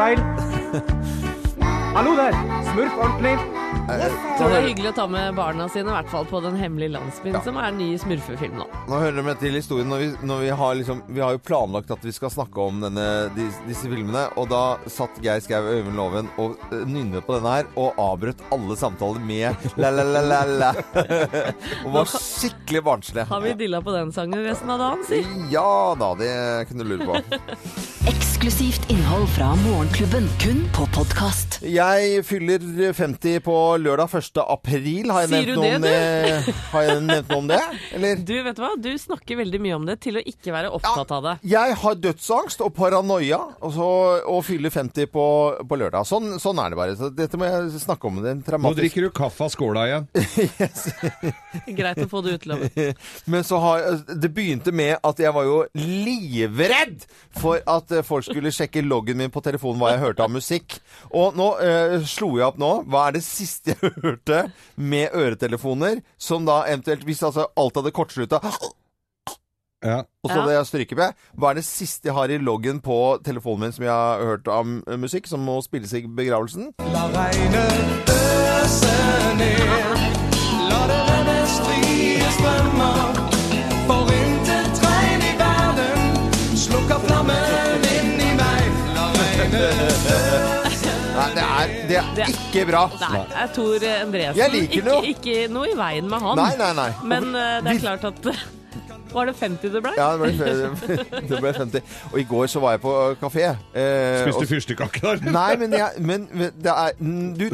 feil? 0.01 0.17
Hallo 1.95 2.17
der! 2.17 2.33
Smurf 2.73 2.97
ordentlig. 2.97 3.39
Jeg 3.99 4.11
tror 4.39 4.53
det 4.53 4.59
er 4.59 4.67
hyggelig 4.69 4.91
å 4.93 4.97
ta 4.97 5.07
med 5.11 5.35
barna 5.37 5.67
sine, 5.73 5.91
i 5.91 5.95
hvert 5.97 6.11
fall 6.13 6.27
på 6.31 6.41
Den 6.45 6.57
hemmelige 6.59 6.95
landsbyen, 6.95 7.39
som 7.45 7.59
er 7.61 7.71
en 7.71 7.79
ny 7.81 7.89
smurfefilm 8.01 8.57
nå. 8.61 8.67
Nå 8.91 9.01
hører 9.03 9.19
dere 9.19 9.27
med 9.27 9.41
til 9.43 9.57
historien 9.59 9.91
når 9.91 10.03
vi, 10.03 10.09
når 10.31 10.45
vi 10.45 10.51
har 10.61 10.77
liksom 10.79 11.03
Vi 11.11 11.23
har 11.23 11.35
jo 11.35 11.43
planlagt 11.43 11.91
at 11.95 12.05
vi 12.07 12.13
skal 12.15 12.33
snakke 12.33 12.63
om 12.63 12.81
denne, 12.85 13.07
disse, 13.37 13.65
disse 13.69 13.91
filmene, 13.91 14.27
og 14.41 14.49
da 14.53 14.63
satt 14.91 15.21
Geir 15.25 15.43
Skau 15.45 15.61
og 15.61 15.73
Øyvind 15.75 15.99
Loven 15.99 16.31
og 16.41 16.57
uh, 16.71 16.81
nynnet 16.89 17.27
på 17.27 17.37
denne 17.37 17.57
her, 17.59 17.71
og 17.81 17.99
avbrøt 18.01 18.45
alle 18.55 18.79
samtaler 18.79 19.25
med 19.25 19.69
la-la-la-la-la. 19.81 20.73
og 21.85 21.95
var 21.99 22.11
skikkelig 22.15 22.85
barnslig. 22.87 23.27
Har 23.31 23.45
vi 23.45 23.57
dilla 23.59 23.83
på 23.85 23.95
den 23.97 24.13
sangen 24.15 24.45
resten 24.47 24.71
av 24.73 24.83
dagen, 24.83 25.07
si? 25.09 25.23
Ja 25.53 25.97
da, 25.99 26.13
det 26.19 26.33
kunne 26.71 26.87
du 26.87 26.95
lure 26.95 27.09
på. 27.11 27.41
Eksklusivt 28.11 28.91
innhold 28.91 29.27
fra 29.35 29.51
Morgenklubben, 29.67 30.29
kun 30.41 30.63
på 30.75 30.87
podkast. 30.95 31.59
Jeg 31.67 32.23
fyller 32.25 32.93
50 32.97 33.43
på 33.45 33.57
lørdag 33.83 34.15
1. 34.21 34.41
april. 34.45 35.11
Har 35.11 35.25
jeg 35.25 35.31
Sier 35.33 35.47
nevnt 35.47 35.51
du 35.51 35.61
noe 35.61 35.67
det, 35.67 35.77
om 35.77 35.85
det? 35.87 36.55
Har 36.73 36.87
jeg 36.87 37.03
nevnt 37.07 37.33
noe 37.33 37.41
om 37.41 37.51
det? 37.51 37.61
Eller? 37.97 38.23
Du, 38.31 38.35
vet 38.47 38.63
hva? 38.63 38.71
Du 38.81 38.91
snakker 39.03 39.41
veldig 39.41 39.61
mye 39.65 39.79
om 39.79 39.87
det 39.89 39.99
til 40.05 40.21
å 40.21 40.25
ikke 40.33 40.55
være 40.55 40.73
opptatt 40.77 41.15
av 41.17 41.27
det. 41.27 41.35
Jeg 41.53 41.77
har 41.83 41.99
dødsangst 42.07 42.65
og 42.65 42.73
paranoia 42.77 43.41
og, 43.59 43.71
så, 43.75 43.89
og 44.31 44.43
fyller 44.47 44.73
50 44.75 45.11
på, 45.13 45.27
på 45.69 45.81
lørdag. 45.81 46.09
Sånn, 46.09 46.37
sånn 46.43 46.61
er 46.63 46.73
det 46.73 46.81
bare. 46.81 46.97
Så 46.99 47.11
dette 47.15 47.41
må 47.41 47.49
jeg 47.49 47.83
snakke 47.83 48.11
om. 48.11 48.21
Det 48.25 48.35
er 48.37 48.59
Nå 48.61 48.75
drikker 48.77 49.07
du 49.07 49.11
kaffe 49.15 49.47
av 49.47 49.55
skåla 49.55 49.87
igjen. 49.89 50.09
Greit 51.81 52.03
å 52.05 52.09
få 52.11 52.23
det 52.27 52.37
utløpet. 52.39 53.01
Men 53.33 53.47
så 53.47 53.61
har 53.63 53.87
Det 54.11 54.31
begynte 54.35 54.73
med 54.75 54.97
at 55.07 55.23
jeg 55.23 55.35
var 55.35 55.47
jo 55.49 55.59
livredd 55.77 57.07
for 57.41 57.61
at 57.69 57.93
eh, 57.95 58.05
folk 58.07 58.27
skulle 58.27 58.53
sjekke 58.55 58.83
loggen 58.85 59.19
min 59.21 59.33
på 59.33 59.43
telefonen 59.45 59.81
hva 59.81 59.93
jeg 59.95 60.03
hørte 60.05 60.27
av 60.27 60.33
musikk. 60.33 60.79
Og 61.17 61.37
nå 61.39 61.51
øh, 61.65 61.97
slo 62.09 62.33
jeg 62.39 62.47
opp 62.51 62.61
nå. 62.61 62.71
Hva 62.91 63.09
er 63.09 63.19
det 63.19 63.25
siste 63.27 63.70
jeg 63.73 63.95
hørte 64.05 64.43
med 64.77 65.17
øretelefoner? 65.17 66.03
Som 66.19 66.47
da 66.49 66.63
eventuelt 66.69 67.05
Hvis 67.09 67.23
altså 67.27 67.49
alt 67.57 67.81
hadde 67.81 67.95
kortslutta 67.97 68.41
Ja. 69.81 70.03
Og 70.23 70.29
så 70.29 70.35
hadde 70.37 70.53
jeg 70.53 70.67
stryket 70.69 70.99
med. 70.99 71.15
Hva 71.41 71.51
er 71.51 71.55
det 71.57 71.65
siste 71.65 72.11
jeg 72.11 72.15
har 72.15 72.29
i 72.29 72.37
loggen 72.37 72.83
på 72.85 72.97
telefonen 73.25 73.65
min 73.65 73.73
som 73.73 73.87
jeg 73.87 73.93
har 73.93 74.21
hørt 74.29 74.49
av 74.53 74.69
musikk, 75.01 75.25
som 75.31 75.41
må 75.41 75.57
spilles 75.65 75.95
i 75.97 76.03
begravelsen? 76.05 76.75
La 76.93 77.07
regnet 77.15 78.13
øse 78.13 78.93
ned. 79.41 79.65
La 80.69 80.83
det 80.91 81.01
renne 81.09 81.20
det 91.91 91.99
er, 91.99 92.15
det 92.15 92.31
ikke 92.31 92.65
bra. 92.71 92.85
Nei, 93.03 93.25
det 93.27 93.43
er 93.43 93.53
Tor 93.57 93.89
Endresen. 93.91 94.57
Ikke, 94.63 94.97
ikke 95.11 95.37
noe 95.51 95.73
i 95.73 95.77
veien 95.79 96.09
med 96.11 96.23
han. 96.23 96.39
Nei, 96.39 96.55
nei, 96.61 96.73
nei. 96.79 96.89
Men 97.03 97.31
uh, 97.35 97.59
det 97.67 97.77
er 97.77 97.85
klart 97.89 98.09
at 98.13 98.31
Var 99.13 99.27
det 99.27 99.35
50 99.37 99.73
det 99.75 99.83
ble? 99.83 99.91
Ja, 99.97 100.13
det 100.13 100.37
ble, 100.39 100.53
det 101.31 101.39
ble 101.43 101.53
50. 101.55 101.95
Og 102.13 102.21
i 102.21 102.25
går 102.31 102.47
så 102.47 102.61
var 102.63 102.77
jeg 102.77 102.83
på 102.85 102.93
kafé. 103.21 103.43
Eh, 103.75 104.21
Spiste 104.23 104.47
fyrstekake 104.47 105.01
der? 105.03 105.25
Nei, 105.35 105.57
men, 105.59 105.75
jeg, 105.75 106.05
men 106.07 106.29
det 106.63 106.71
er 106.71 106.95
du, 107.01 107.49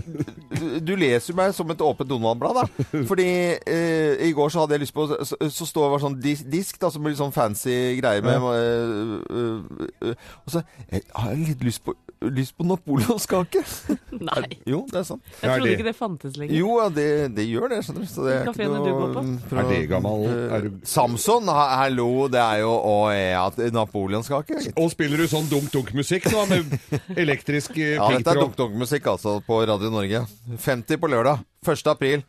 du 0.85 0.92
leser 1.01 1.37
meg 1.37 1.55
som 1.57 1.70
et 1.72 1.81
åpent 1.81 2.11
Donald-blad, 2.11 2.61
da. 2.61 3.05
Fordi 3.09 3.29
eh, 3.57 4.27
i 4.29 4.33
går 4.37 4.53
så 4.53 4.64
hadde 4.64 4.77
jeg 4.77 4.85
lyst 4.85 4.96
på 4.96 5.07
Så, 5.25 5.37
så 5.51 5.68
står 5.68 5.87
det 5.87 5.92
var 5.94 6.05
sånn 6.05 6.18
dis, 6.20 6.44
disk, 6.44 6.81
da, 6.83 6.90
som 6.92 7.05
blir 7.07 7.16
sånn 7.16 7.33
fancy 7.35 7.96
greier 8.03 8.25
med 8.25 8.49
eh, 8.53 9.16
eh, 9.40 10.11
eh, 10.11 10.29
Og 10.44 10.57
så 10.59 10.64
jeg 10.90 11.07
har 11.14 11.33
jeg 11.33 11.55
litt 11.55 11.64
lyst 11.66 11.85
på, 11.87 11.96
lyst 12.22 12.55
på 12.57 12.64
napoleonskake. 12.64 13.61
Nei. 14.29 14.46
Jo, 14.66 14.79
det 14.90 15.00
er 15.02 15.07
sant. 15.09 15.22
Jeg 15.42 15.50
trodde 15.61 15.72
ikke 15.74 15.87
det 15.88 15.94
fantes 15.98 16.37
lenger. 16.40 16.55
Jo, 16.57 16.70
ja, 16.81 16.87
det, 16.88 17.07
det 17.37 17.44
gjør 17.48 17.68
det, 17.74 17.81
skjønner 17.85 18.07
du. 18.07 18.09
Så 18.11 18.24
det 18.26 18.35
er 18.38 18.48
ikke 18.50 18.57
du 18.57 18.72
noe- 18.72 18.94
går 18.96 19.12
på? 19.16 19.24
Er 19.61 19.68
det 19.70 19.81
gammel- 19.90 20.24
er 20.57 20.66
du- 20.66 20.81
Samson, 20.88 21.48
ha- 21.52 21.76
hallo, 21.83 22.09
det 22.33 22.40
er 22.40 22.62
jo 22.64 22.72
å, 22.72 22.96
ja, 23.12 23.44
napoleonskake. 23.76 24.62
Og 24.81 24.90
spiller 24.94 25.20
du 25.20 25.29
sånn 25.31 25.46
dunk-dunk-musikk 25.52 26.31
nå, 26.33 26.46
med 26.48 26.74
elektrisk 27.18 27.76
eh, 27.76 27.94
Ja, 27.98 28.09
dette 28.16 28.33
er 28.35 28.40
dunk-dunk-musikk 28.42 29.07
altså 29.16 29.37
på 29.46 29.61
Radio 29.68 29.92
Norge. 29.92 30.24
50 30.57 30.96
på 31.02 31.12
lørdag. 31.12 31.44
1. 31.66 31.87
april. 31.92 32.24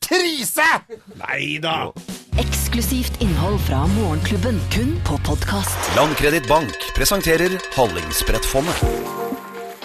Krise! 0.00 0.66
Nei 1.20 1.58
da! 1.62 1.92
Eksklusivt 2.40 3.20
innhold 3.20 3.58
fra 3.66 3.82
Morgenklubben, 3.86 4.56
kun 4.72 4.94
på 5.04 5.18
podkast. 5.26 5.90
Landkreditt 5.96 6.46
Bank 6.48 6.72
presenterer 6.96 7.52
Hallingsbrettfondet. 7.74 8.80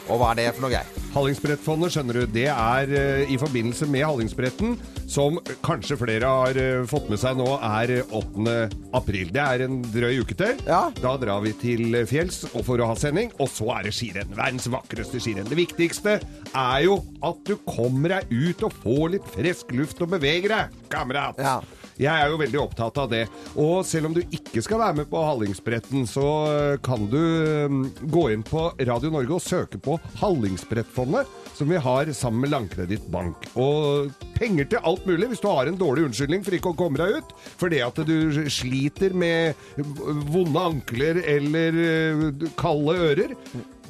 Og 0.06 0.22
hva 0.22 0.30
er 0.32 0.38
det 0.39 0.46
for 0.54 0.63
noe, 0.63 0.72
Geir? 0.72 1.02
Hallingsbrettfondet, 1.15 1.91
skjønner 1.91 2.20
du, 2.22 2.24
det 2.32 2.46
er 2.54 2.94
eh, 2.96 3.34
i 3.34 3.36
forbindelse 3.41 3.89
med 3.91 4.06
Hallingsbretten, 4.06 4.78
som 5.12 5.39
kanskje 5.65 5.98
flere 6.00 6.30
har 6.32 6.60
eh, 6.62 6.86
fått 6.88 7.10
med 7.12 7.20
seg 7.20 7.36
nå, 7.41 7.50
er 7.58 7.91
eh, 7.98 8.15
8. 8.15 8.56
april. 9.02 9.34
Det 9.36 9.44
er 9.44 9.65
en 9.65 9.82
drøy 9.91 10.22
uke 10.24 10.38
til. 10.39 10.62
Ja. 10.70 10.86
Da 11.02 11.15
drar 11.20 11.44
vi 11.44 11.52
til 11.60 11.89
eh, 11.91 12.08
fjells 12.08 12.46
og 12.54 12.62
for 12.70 12.80
å 12.80 12.91
ha 12.94 12.96
sending, 13.00 13.34
og 13.36 13.52
så 13.52 13.68
er 13.76 13.89
det 13.89 13.96
skirenn. 13.98 14.32
Verdens 14.38 14.70
vakreste 14.72 15.20
skirenn. 15.24 15.50
Det 15.52 15.60
viktigste 15.60 16.22
er 16.54 16.86
jo 16.88 17.02
at 17.26 17.44
du 17.50 17.58
kommer 17.68 18.15
deg 18.15 18.32
ut 18.32 18.63
og 18.70 18.80
får 18.86 19.18
litt 19.18 19.34
frisk 19.36 19.76
luft 19.76 20.06
og 20.06 20.15
beveger 20.15 20.56
deg, 20.56 20.80
kamerat. 20.94 21.44
Ja. 21.44 21.60
Jeg 21.95 22.12
er 22.12 22.27
jo 22.31 22.39
veldig 22.41 22.60
opptatt 22.60 22.97
av 22.99 23.12
det. 23.12 23.23
Og 23.55 23.79
selv 23.88 24.10
om 24.10 24.15
du 24.15 24.21
ikke 24.25 24.63
skal 24.63 24.81
være 24.81 24.99
med 24.99 25.10
på 25.12 25.21
Hallingsbretten, 25.23 26.03
så 26.10 26.27
eh, 26.51 26.77
kan 26.84 27.08
du 27.12 27.21
eh, 27.21 27.77
gå 28.12 28.25
inn 28.34 28.43
på 28.45 28.67
Radio 28.81 29.13
Norge 29.13 29.38
og 29.38 29.43
søke 29.43 29.79
på 29.79 29.95
Hallingsbrettfondet, 30.19 31.29
som 31.55 31.71
vi 31.71 31.79
har 31.79 32.12
sammen 32.17 32.43
med 32.43 32.51
Landkreditt 32.51 33.08
Bank. 33.13 33.47
Og 33.55 34.12
penger 34.36 34.67
til 34.71 34.84
alt 34.84 35.05
mulig 35.08 35.31
hvis 35.31 35.43
du 35.43 35.47
har 35.47 35.71
en 35.71 35.79
dårlig 35.79 36.10
unnskyldning 36.10 36.43
for 36.43 36.58
ikke 36.58 36.73
å 36.73 36.79
komme 36.84 36.99
deg 36.99 37.21
ut. 37.21 37.31
Fordi 37.62 37.79
at 37.86 38.03
du 38.08 38.17
sliter 38.51 39.15
med 39.15 39.55
vonde 40.34 40.67
ankler 40.73 41.21
eller 41.23 41.79
eh, 41.86 42.49
kalde 42.60 42.99
ører. 43.08 43.38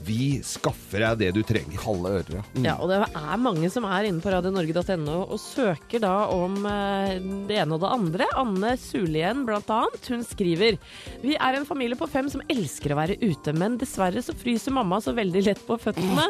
Vi 0.05 0.39
skaffer 0.45 1.03
deg 1.05 1.21
det 1.21 1.29
du 1.38 1.41
trenger. 1.47 1.79
Kalde 1.81 2.12
ører, 2.19 2.38
ja. 2.38 2.43
Ja, 2.65 2.75
og 2.81 2.91
det 2.91 2.99
er 3.05 3.41
mange 3.41 3.69
som 3.73 3.88
er 3.88 4.08
inne 4.10 4.23
på 4.23 4.31
radionorge.no 4.34 5.17
og 5.23 5.39
søker 5.41 6.03
da 6.03 6.13
om 6.34 6.58
eh, 6.69 7.15
det 7.49 7.60
ene 7.62 7.77
og 7.77 7.84
det 7.84 7.91
andre. 7.95 8.27
Anne 8.38 8.75
Sulien 8.81 9.45
blant 9.47 9.71
annet, 9.73 10.10
hun 10.12 10.23
skriver 10.27 10.77
Vi 11.23 11.36
er 11.36 11.58
en 11.58 11.67
familie 11.67 11.97
på 11.99 12.10
fem 12.12 12.29
som 12.31 12.43
elsker 12.51 12.93
å 12.93 12.99
være 12.99 13.17
ute, 13.23 13.55
men 13.58 13.79
dessverre 13.81 14.23
så 14.25 14.36
fryser 14.38 14.75
mamma 14.75 15.01
så 15.03 15.15
veldig 15.17 15.45
lett 15.47 15.63
på 15.67 15.79
føttene. 15.81 16.27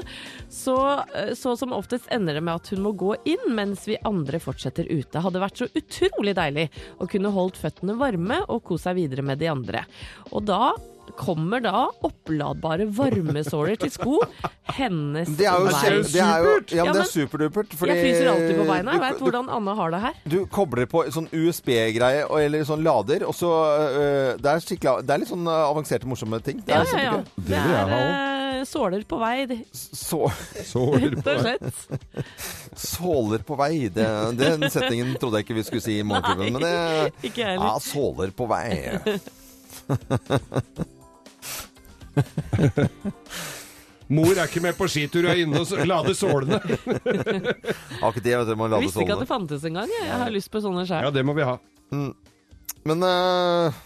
Så, 0.51 0.77
eh, 1.15 1.33
så 1.37 1.55
som 1.59 1.75
oftest 1.75 2.09
ender 2.13 2.39
det 2.39 2.45
med 2.45 2.61
at 2.61 2.71
hun 2.73 2.83
må 2.85 2.95
gå 2.95 3.15
inn 3.27 3.49
mens 3.57 3.87
vi 3.89 3.99
andre 4.07 4.41
fortsetter 4.43 4.87
ute. 4.91 5.23
Hadde 5.25 5.43
vært 5.43 5.63
så 5.63 5.69
utrolig 5.73 6.35
deilig 6.37 6.69
å 7.01 7.09
kunne 7.11 7.33
holdt 7.33 7.59
føttene 7.59 7.97
varme 7.99 8.43
og 8.45 8.63
kose 8.65 8.85
seg 8.85 8.99
videre 8.99 9.23
med 9.25 9.39
de 9.41 9.49
andre. 9.49 9.85
Og 10.31 10.45
da 10.45 10.75
kommer 11.19 11.61
da 11.63 11.85
oppladbare 12.05 12.85
varmesåler 12.91 13.77
til 13.79 13.91
sko. 13.93 14.19
Hennes 14.75 15.29
Det 15.37 15.45
er 15.47 15.59
jo, 15.61 15.69
vei. 15.69 15.91
det 16.11 16.21
er 16.21 16.45
jo 16.45 16.53
ja, 16.75 16.85
men 16.87 16.97
det 16.97 17.03
er 17.05 17.11
superdupert. 17.11 17.73
fordi 17.77 17.93
jeg 17.93 18.03
fryser 18.05 18.31
alltid 18.33 18.57
på 18.59 18.65
beina. 18.69 18.95
Jeg 18.95 19.03
veit 19.03 19.13
vet 19.15 19.21
hvordan 19.25 19.49
Anne 19.55 19.75
har 19.77 19.93
det 19.93 20.01
her. 20.03 20.17
Du 20.33 20.37
kobler 20.51 20.85
på 20.89 21.03
sånn 21.13 21.29
USB-greie 21.31 22.25
eller 22.41 22.65
sånn 22.67 22.83
lader, 22.85 23.25
og 23.29 23.35
så 23.37 23.51
øh, 23.51 24.35
det, 24.41 24.51
er 24.51 25.01
det 25.05 25.15
er 25.15 25.21
litt 25.21 25.31
sånn 25.31 25.47
øh, 25.47 25.61
avanserte, 25.69 26.09
morsomme 26.09 26.41
ting. 26.43 26.63
Det 26.65 26.73
Ja, 26.75 26.81
er 26.81 26.85
ja, 26.91 27.03
ja. 27.03 27.13
ja. 27.13 27.23
Det 27.35 27.61
er 27.61 27.93
eh, 28.59 28.63
såler 28.65 29.05
på 29.07 29.19
vei, 29.21 29.45
Så, 29.71 30.25
Såler 30.65 31.15
på 31.25 31.37
vei. 31.45 31.55
Såler 32.75 33.45
på 33.45 33.55
vei. 33.59 33.89
Det, 33.93 34.07
den 34.39 34.67
setningen 34.71 35.15
trodde 35.21 35.39
jeg 35.39 35.47
ikke 35.47 35.59
vi 35.61 35.67
skulle 35.69 35.85
si 35.85 35.99
i 35.99 36.03
Morgenklubben. 36.07 36.53
Men 36.57 36.65
det 36.65 36.75
ikke. 37.31 37.53
Ja, 37.55 37.75
såler 37.83 38.33
på 38.35 38.49
vei. 38.49 38.69
Mor 44.15 44.35
er 44.37 44.45
ikke 44.45 44.61
med 44.61 44.75
på 44.77 44.85
skitur, 44.91 45.25
er 45.25 45.39
inne 45.41 45.63
og 45.63 45.71
lader 45.89 46.13
sålene. 46.13 46.59
Har 48.01 48.11
ikke 48.13 48.21
det, 48.21 48.35
vet 48.37 48.51
du. 48.51 48.53
Man 48.59 48.67
Jeg 48.69 48.73
lader 48.75 48.83
visste 48.85 49.01
ikke 49.01 49.15
at 49.15 49.17
sålene. 49.17 49.23
det 49.23 49.29
fantes 49.31 49.63
engang. 49.65 49.89
jeg. 49.95 50.05
Jeg 50.11 50.19
har 50.21 50.29
lyst 50.35 50.51
på 50.53 50.61
sånne 50.61 50.83
sjøl. 50.85 51.07
Ja, 51.07 51.13
det 51.15 51.23
må 51.25 51.33
vi 51.33 51.47
ha. 51.47 51.55
Men 52.85 53.01
øh, 53.07 53.79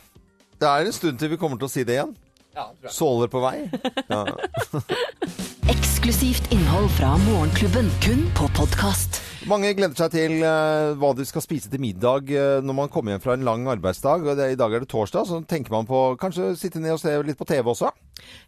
det 0.60 0.68
er 0.68 0.90
en 0.90 0.98
stund 0.98 1.22
til 1.22 1.32
vi 1.32 1.40
kommer 1.40 1.56
til 1.62 1.70
å 1.70 1.72
si 1.72 1.86
det 1.88 1.96
igjen. 2.02 2.12
Såler 2.92 3.32
på 3.32 3.40
vei? 3.46 3.70
Ja. 4.12 4.26
Eksklusivt 5.70 6.50
innhold 6.52 6.90
fra 6.98 7.14
Morgenklubben, 7.22 7.88
kun 8.04 8.26
på 8.36 8.48
podkast. 8.58 9.22
Mange 9.48 9.70
gleder 9.78 9.96
seg 9.96 10.12
til 10.18 10.42
eh, 10.44 10.90
hva 11.00 11.14
de 11.16 11.24
skal 11.28 11.44
spise 11.46 11.70
til 11.72 11.80
middag 11.84 12.28
eh, 12.34 12.60
når 12.66 12.76
man 12.82 12.92
kommer 12.92 13.14
hjem 13.16 13.24
fra 13.24 13.36
en 13.38 13.46
lang 13.48 13.68
arbeidsdag. 13.72 14.26
Og 14.28 14.36
det, 14.40 14.50
I 14.56 14.60
dag 14.60 14.74
er 14.76 14.84
det 14.84 14.90
torsdag, 14.92 15.30
så 15.30 15.40
tenker 15.48 15.72
man 15.78 15.88
på 15.88 16.02
kanskje 16.20 16.52
sitte 16.60 16.82
ned 16.84 16.98
og 16.98 17.02
se 17.04 17.14
litt 17.24 17.40
på 17.40 17.48
TV 17.48 17.70
også. 17.72 17.94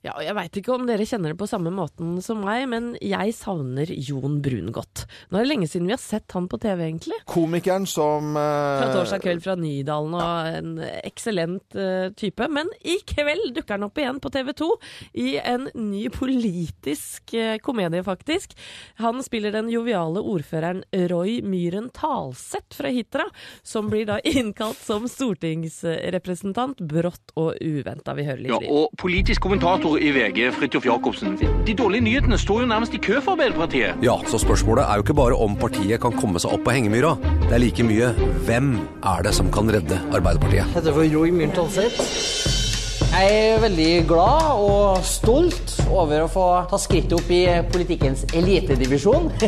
Ja, 0.06 0.16
og 0.16 0.24
jeg 0.26 0.36
veit 0.38 0.58
ikke 0.62 0.74
om 0.76 0.88
dere 0.90 1.06
kjenner 1.08 1.34
det 1.34 1.40
på 1.40 1.50
samme 1.50 1.74
måten 1.74 2.18
som 2.24 2.42
meg, 2.46 2.66
men 2.72 2.92
jeg 3.02 3.36
savner 3.38 3.90
Jon 3.92 4.40
Brun 4.44 4.72
godt. 4.76 5.06
Nå 5.30 5.40
er 5.40 5.46
det 5.46 5.52
lenge 5.52 5.70
siden 5.70 5.90
vi 5.90 5.96
har 5.96 6.02
sett 6.02 6.32
han 6.36 6.48
på 6.52 6.60
TV, 6.62 6.84
egentlig. 6.88 7.20
Komikeren 7.30 7.88
som 7.90 8.36
eh, 8.40 8.82
Fra 8.82 8.90
torsdag 8.96 9.24
kveld 9.24 9.44
fra 9.46 9.56
Nydalen 9.60 10.18
og 10.18 10.58
en 10.62 10.74
eksellent 11.02 11.78
eh, 11.78 12.10
type. 12.18 12.48
Men 12.52 12.70
i 12.82 12.98
kveld 13.08 13.54
dukker 13.58 13.78
han 13.78 13.88
opp 13.88 14.02
igjen 14.02 14.22
på 14.24 14.32
TV 14.34 14.52
2 14.58 14.70
i 15.24 15.30
en 15.42 15.68
ny 15.78 16.08
politisk 16.14 17.36
eh, 17.38 17.58
komedie, 17.64 18.04
faktisk. 18.06 18.56
Han 19.02 19.22
spiller 19.26 19.54
den 19.56 19.70
joviale 19.72 20.24
ordføreren 20.24 20.84
Roy 21.12 21.40
Myhren 21.46 21.90
Talseth 21.96 22.78
fra 22.78 22.92
Hitra, 22.94 23.28
som 23.64 23.90
blir 23.92 24.08
da 24.10 24.20
innkalt 24.34 24.80
som 24.82 25.08
stortingsrepresentant 25.12 26.82
brått 26.82 27.34
og 27.40 27.56
uventa. 27.62 28.16
Vi 28.18 28.28
hører 28.28 28.44
litt 28.46 28.52
Ja, 28.52 28.62
og 28.72 28.96
politisk 29.00 29.46
kommentator 29.62 30.00
i 30.00 30.12
VG, 30.12 30.52
Fridtjof 30.52 30.86
Jacobsen. 30.86 31.38
De 31.66 31.74
dårlige 31.78 32.02
nyhetene 32.02 32.38
står 32.38 32.64
jo 32.64 32.70
nærmest 32.72 32.96
i 32.98 33.00
kø 33.02 33.20
for 33.22 33.36
Arbeiderpartiet. 33.36 34.02
Ja, 34.02 34.16
så 34.26 34.40
spørsmålet 34.42 34.88
er 34.88 34.98
jo 34.98 35.06
ikke 35.06 35.14
bare 35.14 35.38
om 35.38 35.54
partiet 35.56 36.02
kan 36.02 36.18
komme 36.18 36.42
seg 36.42 36.56
opp 36.56 36.66
på 36.66 36.74
hengemyra. 36.74 37.14
Det 37.46 37.54
er 37.54 37.62
like 37.62 37.86
mye 37.86 38.10
hvem 38.48 38.74
er 39.06 39.22
det 39.28 39.36
som 39.38 39.54
kan 39.54 39.70
redde 39.70 40.02
Arbeiderpartiet? 40.10 40.66
Dette 40.74 40.98
for 40.98 41.06
Roy 41.06 41.30
Myhren 41.30 41.54
Talseth. 41.54 42.71
Jeg 43.12 43.40
er 43.44 43.58
veldig 43.60 44.06
glad 44.08 44.62
og 44.64 45.02
stolt 45.04 45.74
over 45.92 46.24
å 46.24 46.30
få 46.32 46.46
ta 46.72 46.78
skrittet 46.80 47.12
opp 47.18 47.28
i 47.36 47.42
politikkens 47.74 48.24
elitedivisjon. 48.32 49.28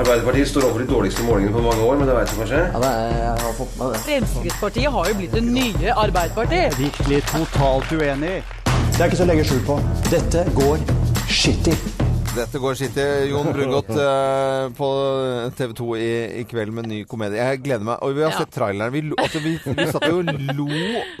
Arbeiderpartiet 0.00 0.50
står 0.50 0.66
over 0.66 0.82
de 0.82 0.88
dårligste 0.90 1.22
målingene 1.22 1.54
på 1.54 1.62
mange 1.62 1.86
år, 1.86 1.94
men 2.00 2.10
det 2.10 2.18
vet 2.18 2.34
du 2.34 2.42
kanskje? 2.42 2.66
Ja, 2.66 2.82
det 2.82 2.90
er, 2.90 3.16
jeg 3.22 3.46
har 3.46 3.56
fått 3.60 3.78
med 3.78 3.94
det. 3.94 4.02
Fremskrittspartiet 4.08 4.94
har 4.98 5.12
jo 5.12 5.18
blitt 5.22 5.38
det 5.38 5.46
nye 5.46 5.98
Arbeiderpartiet. 6.08 6.78
Virkelig 6.82 7.22
totalt 7.30 7.94
uenig. 7.94 8.36
Det 8.66 8.98
er 8.98 9.06
ikke 9.06 9.22
så 9.22 9.28
å 9.28 9.30
legge 9.30 9.50
skjul 9.52 9.66
på. 9.70 9.78
Dette 10.10 10.48
går 10.58 10.82
skittig. 11.30 11.78
Dette 12.34 12.58
går 12.58 12.74
skitt 12.78 12.96
i. 12.98 13.04
Jon 13.30 13.46
Brungot 13.54 13.90
eh, 14.04 14.64
på 14.74 14.88
TV 15.54 15.74
2 15.78 15.88
i, 16.00 16.08
i 16.40 16.44
kveld 16.50 16.72
med 16.74 16.88
ny 16.90 17.00
komedie. 17.06 17.38
Jeg 17.38 17.60
gleder 17.62 17.86
meg. 17.86 18.00
Og 18.02 18.16
vi 18.16 18.24
har 18.26 18.32
Ja. 18.34 18.40
sett 18.42 18.50
traileren. 18.56 18.90
Vi, 18.94 19.02
lo- 19.06 19.18
altså, 19.22 19.42
vi, 19.44 19.52
vi 19.62 19.86
satt 19.92 20.06
jo 20.10 20.18
og 20.18 20.30
lo 20.58 20.66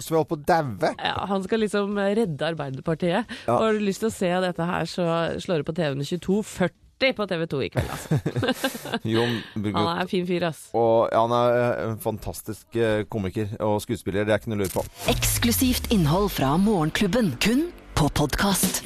så 0.02 0.08
vi 0.10 0.18
holdt 0.18 0.30
på 0.32 0.38
å 0.40 0.44
daue. 0.48 0.90
Ja, 0.98 1.14
han 1.30 1.44
skal 1.46 1.62
liksom 1.62 1.94
redde 1.98 2.48
Arbeiderpartiet. 2.48 3.30
Ja. 3.46 3.54
Og 3.54 3.62
har 3.68 3.76
du 3.78 3.84
lyst 3.86 4.02
til 4.02 4.10
å 4.10 4.14
se 4.16 4.32
dette 4.48 4.66
her, 4.66 4.88
så 4.90 5.06
slår 5.44 5.62
du 5.62 5.68
på 5.70 5.76
TV-en 5.78 6.02
22.40 6.02 7.14
på 7.14 7.26
TV 7.30 7.46
2 7.52 7.58
i 7.66 7.68
kveld, 7.74 7.90
altså. 7.94 8.98
Jon 9.14 9.34
Brungot. 9.54 9.78
Han 9.78 9.90
er 9.94 10.02
en 10.06 10.10
fin 10.10 10.26
fyr, 10.28 10.46
ass. 10.50 10.64
Og 10.78 11.10
ja, 11.12 11.20
han 11.26 11.34
er 11.36 11.58
eh, 11.60 11.82
en 11.92 11.98
fantastisk 12.02 12.78
eh, 12.80 13.02
komiker 13.12 13.54
og 13.62 13.78
skuespiller. 13.84 14.26
Det 14.26 14.34
er 14.34 14.42
ikke 14.42 14.50
noe 14.54 14.62
å 14.62 14.64
lure 14.64 14.74
på. 14.80 14.86
Eksklusivt 15.14 15.90
innhold 15.94 16.32
fra 16.34 16.54
Morgenklubben, 16.58 17.34
kun 17.44 17.68
på 17.98 18.08
podkast. 18.18 18.82